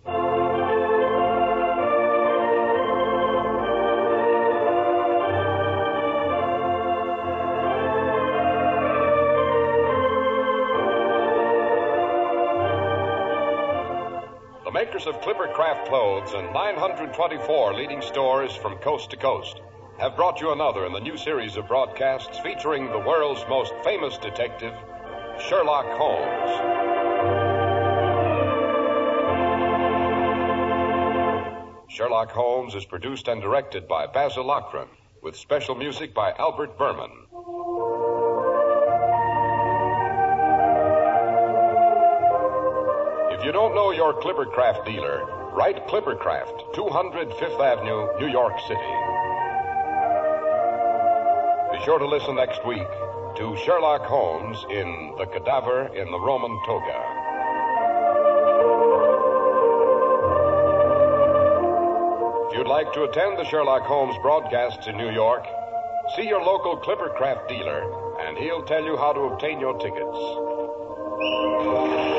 Of 15.08 15.22
Clipper 15.22 15.48
Craft 15.48 15.88
Clothes 15.88 16.34
and 16.34 16.52
924 16.52 17.72
leading 17.72 18.02
stores 18.02 18.54
from 18.54 18.76
coast 18.76 19.08
to 19.10 19.16
coast 19.16 19.62
have 19.98 20.14
brought 20.14 20.38
you 20.38 20.52
another 20.52 20.84
in 20.84 20.92
the 20.92 21.00
new 21.00 21.16
series 21.16 21.56
of 21.56 21.66
broadcasts 21.66 22.38
featuring 22.40 22.90
the 22.90 22.98
world's 22.98 23.42
most 23.48 23.72
famous 23.84 24.18
detective, 24.18 24.74
Sherlock 25.40 25.86
Holmes. 25.96 26.50
Sherlock 31.90 32.30
Holmes 32.30 32.74
is 32.74 32.84
produced 32.84 33.28
and 33.28 33.40
directed 33.40 33.88
by 33.88 34.06
Basil 34.06 34.44
Loughrane, 34.44 34.90
with 35.22 35.36
special 35.36 35.74
music 35.74 36.12
by 36.12 36.32
Albert 36.32 36.76
Buhrman. 36.76 37.27
You 43.48 43.52
don't 43.52 43.74
know 43.74 43.92
your 43.92 44.12
Clippercraft 44.12 44.84
dealer, 44.84 45.24
write 45.54 45.88
Clippercraft, 45.88 46.74
200 46.74 47.32
Fifth 47.32 47.58
Avenue, 47.58 48.06
New 48.20 48.28
York 48.28 48.52
City. 48.68 48.92
Be 51.72 51.82
sure 51.82 51.98
to 51.98 52.06
listen 52.06 52.36
next 52.36 52.62
week 52.66 52.86
to 53.38 53.56
Sherlock 53.64 54.02
Holmes 54.02 54.62
in 54.68 55.14
The 55.16 55.24
Cadaver 55.24 55.86
in 55.96 56.10
the 56.10 56.20
Roman 56.20 56.60
Toga. 56.66 57.00
If 62.50 62.58
you'd 62.58 62.68
like 62.68 62.92
to 62.92 63.04
attend 63.04 63.38
the 63.38 63.44
Sherlock 63.44 63.84
Holmes 63.84 64.16
broadcasts 64.20 64.88
in 64.88 64.98
New 64.98 65.10
York, 65.10 65.46
see 66.16 66.28
your 66.28 66.42
local 66.42 66.76
Clippercraft 66.76 67.48
dealer, 67.48 68.20
and 68.20 68.36
he'll 68.36 68.64
tell 68.64 68.84
you 68.84 68.98
how 68.98 69.14
to 69.14 69.20
obtain 69.20 69.58
your 69.58 69.78
tickets. 69.78 72.17